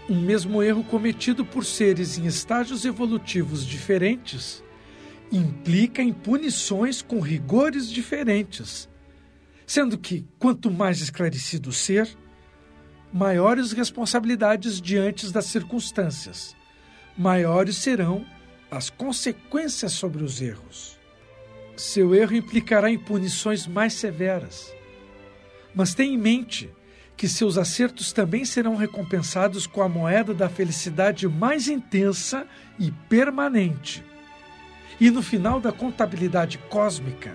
Um 0.08 0.18
mesmo 0.18 0.62
erro 0.62 0.82
cometido 0.82 1.44
por 1.44 1.62
seres 1.62 2.16
em 2.16 2.24
estágios 2.24 2.86
evolutivos 2.86 3.66
diferentes 3.66 4.64
implica 5.30 6.02
em 6.02 6.12
punições 6.12 7.02
com 7.02 7.20
rigores 7.20 7.90
diferentes, 7.90 8.88
sendo 9.66 9.98
que, 9.98 10.26
quanto 10.38 10.70
mais 10.70 11.00
esclarecido 11.00 11.72
ser, 11.72 12.08
maiores 13.12 13.72
responsabilidades 13.72 14.80
diante 14.80 15.30
das 15.30 15.46
circunstâncias, 15.46 16.56
maiores 17.16 17.76
serão 17.76 18.24
as 18.70 18.90
consequências 18.90 19.92
sobre 19.92 20.22
os 20.22 20.40
erros. 20.40 20.98
Seu 21.76 22.14
erro 22.14 22.34
implicará 22.34 22.90
em 22.90 22.98
punições 22.98 23.66
mais 23.66 23.94
severas. 23.94 24.74
Mas 25.74 25.94
tenha 25.94 26.12
em 26.12 26.18
mente 26.18 26.70
que 27.16 27.28
seus 27.28 27.58
acertos 27.58 28.12
também 28.12 28.44
serão 28.44 28.76
recompensados 28.76 29.66
com 29.66 29.82
a 29.82 29.88
moeda 29.88 30.32
da 30.32 30.48
felicidade 30.48 31.26
mais 31.28 31.68
intensa 31.68 32.46
e 32.78 32.90
permanente 33.08 34.04
e 35.00 35.10
no 35.10 35.22
final 35.22 35.60
da 35.60 35.72
contabilidade 35.72 36.58
cósmica, 36.70 37.32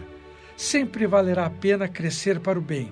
sempre 0.57 1.07
valerá 1.07 1.45
a 1.45 1.49
pena 1.49 1.87
crescer 1.87 2.39
para 2.39 2.59
o 2.59 2.61
bem, 2.61 2.91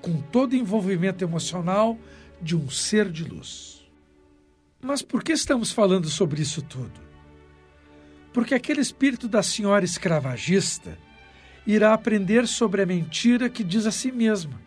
com 0.00 0.20
todo 0.20 0.54
envolvimento 0.54 1.24
emocional 1.24 1.98
de 2.40 2.56
um 2.56 2.68
ser 2.68 3.10
de 3.10 3.24
luz. 3.24 3.86
Mas 4.80 5.00
por 5.00 5.24
que 5.24 5.32
estamos 5.32 5.72
falando 5.72 6.08
sobre 6.08 6.42
isso 6.42 6.60
tudo? 6.60 7.00
Porque 8.32 8.54
aquele 8.54 8.80
espírito 8.80 9.26
da 9.26 9.42
senhora 9.42 9.84
escravagista 9.84 10.98
irá 11.66 11.94
aprender 11.94 12.46
sobre 12.46 12.82
a 12.82 12.86
mentira 12.86 13.48
que 13.48 13.64
diz 13.64 13.86
a 13.86 13.90
si 13.90 14.12
mesma, 14.12 14.60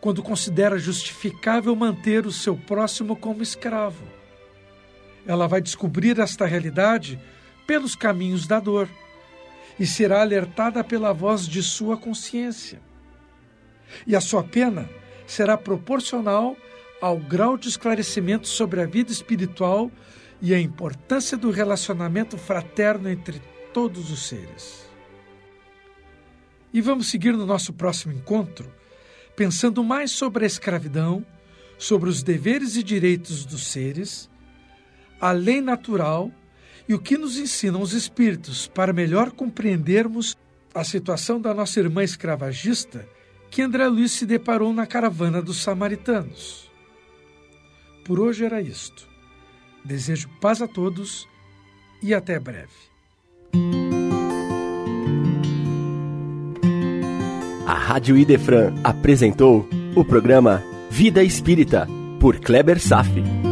quando 0.00 0.22
considera 0.22 0.78
justificável 0.78 1.76
manter 1.76 2.26
o 2.26 2.32
seu 2.32 2.56
próximo 2.56 3.14
como 3.14 3.42
escravo. 3.42 4.04
Ela 5.26 5.46
vai 5.46 5.60
descobrir 5.60 6.18
esta 6.18 6.46
realidade 6.46 7.20
pelos 7.66 7.94
caminhos 7.94 8.46
da 8.46 8.60
dor 8.60 8.88
e 9.78 9.86
será 9.86 10.20
alertada 10.20 10.84
pela 10.84 11.12
voz 11.12 11.46
de 11.46 11.62
sua 11.62 11.96
consciência. 11.96 12.80
E 14.06 14.14
a 14.14 14.20
sua 14.20 14.42
pena 14.42 14.88
será 15.26 15.56
proporcional 15.56 16.56
ao 17.00 17.18
grau 17.18 17.56
de 17.56 17.68
esclarecimento 17.68 18.46
sobre 18.46 18.80
a 18.80 18.86
vida 18.86 19.10
espiritual 19.10 19.90
e 20.40 20.54
a 20.54 20.60
importância 20.60 21.36
do 21.36 21.50
relacionamento 21.50 22.36
fraterno 22.36 23.08
entre 23.08 23.40
todos 23.72 24.10
os 24.10 24.26
seres. 24.26 24.86
E 26.72 26.80
vamos 26.80 27.08
seguir 27.08 27.32
no 27.32 27.44
nosso 27.46 27.72
próximo 27.72 28.12
encontro, 28.12 28.72
pensando 29.36 29.84
mais 29.84 30.10
sobre 30.10 30.44
a 30.44 30.46
escravidão, 30.46 31.24
sobre 31.78 32.08
os 32.08 32.22
deveres 32.22 32.76
e 32.76 32.82
direitos 32.82 33.44
dos 33.44 33.66
seres, 33.66 34.30
a 35.20 35.32
lei 35.32 35.60
natural 35.60 36.30
e 36.92 36.94
o 36.94 36.98
que 36.98 37.16
nos 37.16 37.38
ensinam 37.38 37.80
os 37.80 37.94
Espíritos 37.94 38.68
para 38.68 38.92
melhor 38.92 39.30
compreendermos 39.30 40.36
a 40.74 40.84
situação 40.84 41.40
da 41.40 41.54
nossa 41.54 41.80
irmã 41.80 42.04
escravagista 42.04 43.08
que 43.50 43.62
André 43.62 43.86
Luiz 43.86 44.12
se 44.12 44.26
deparou 44.26 44.74
na 44.74 44.86
caravana 44.86 45.40
dos 45.40 45.62
samaritanos. 45.62 46.70
Por 48.04 48.20
hoje 48.20 48.44
era 48.44 48.60
isto. 48.60 49.08
Desejo 49.82 50.28
paz 50.38 50.60
a 50.60 50.68
todos 50.68 51.26
e 52.02 52.12
até 52.12 52.38
breve. 52.38 52.68
A 57.66 57.72
Rádio 57.74 58.18
Idefran 58.18 58.74
apresentou 58.84 59.66
o 59.96 60.04
programa 60.04 60.62
Vida 60.90 61.24
Espírita, 61.24 61.88
por 62.20 62.38
Kleber 62.38 62.78
Safi 62.78 63.51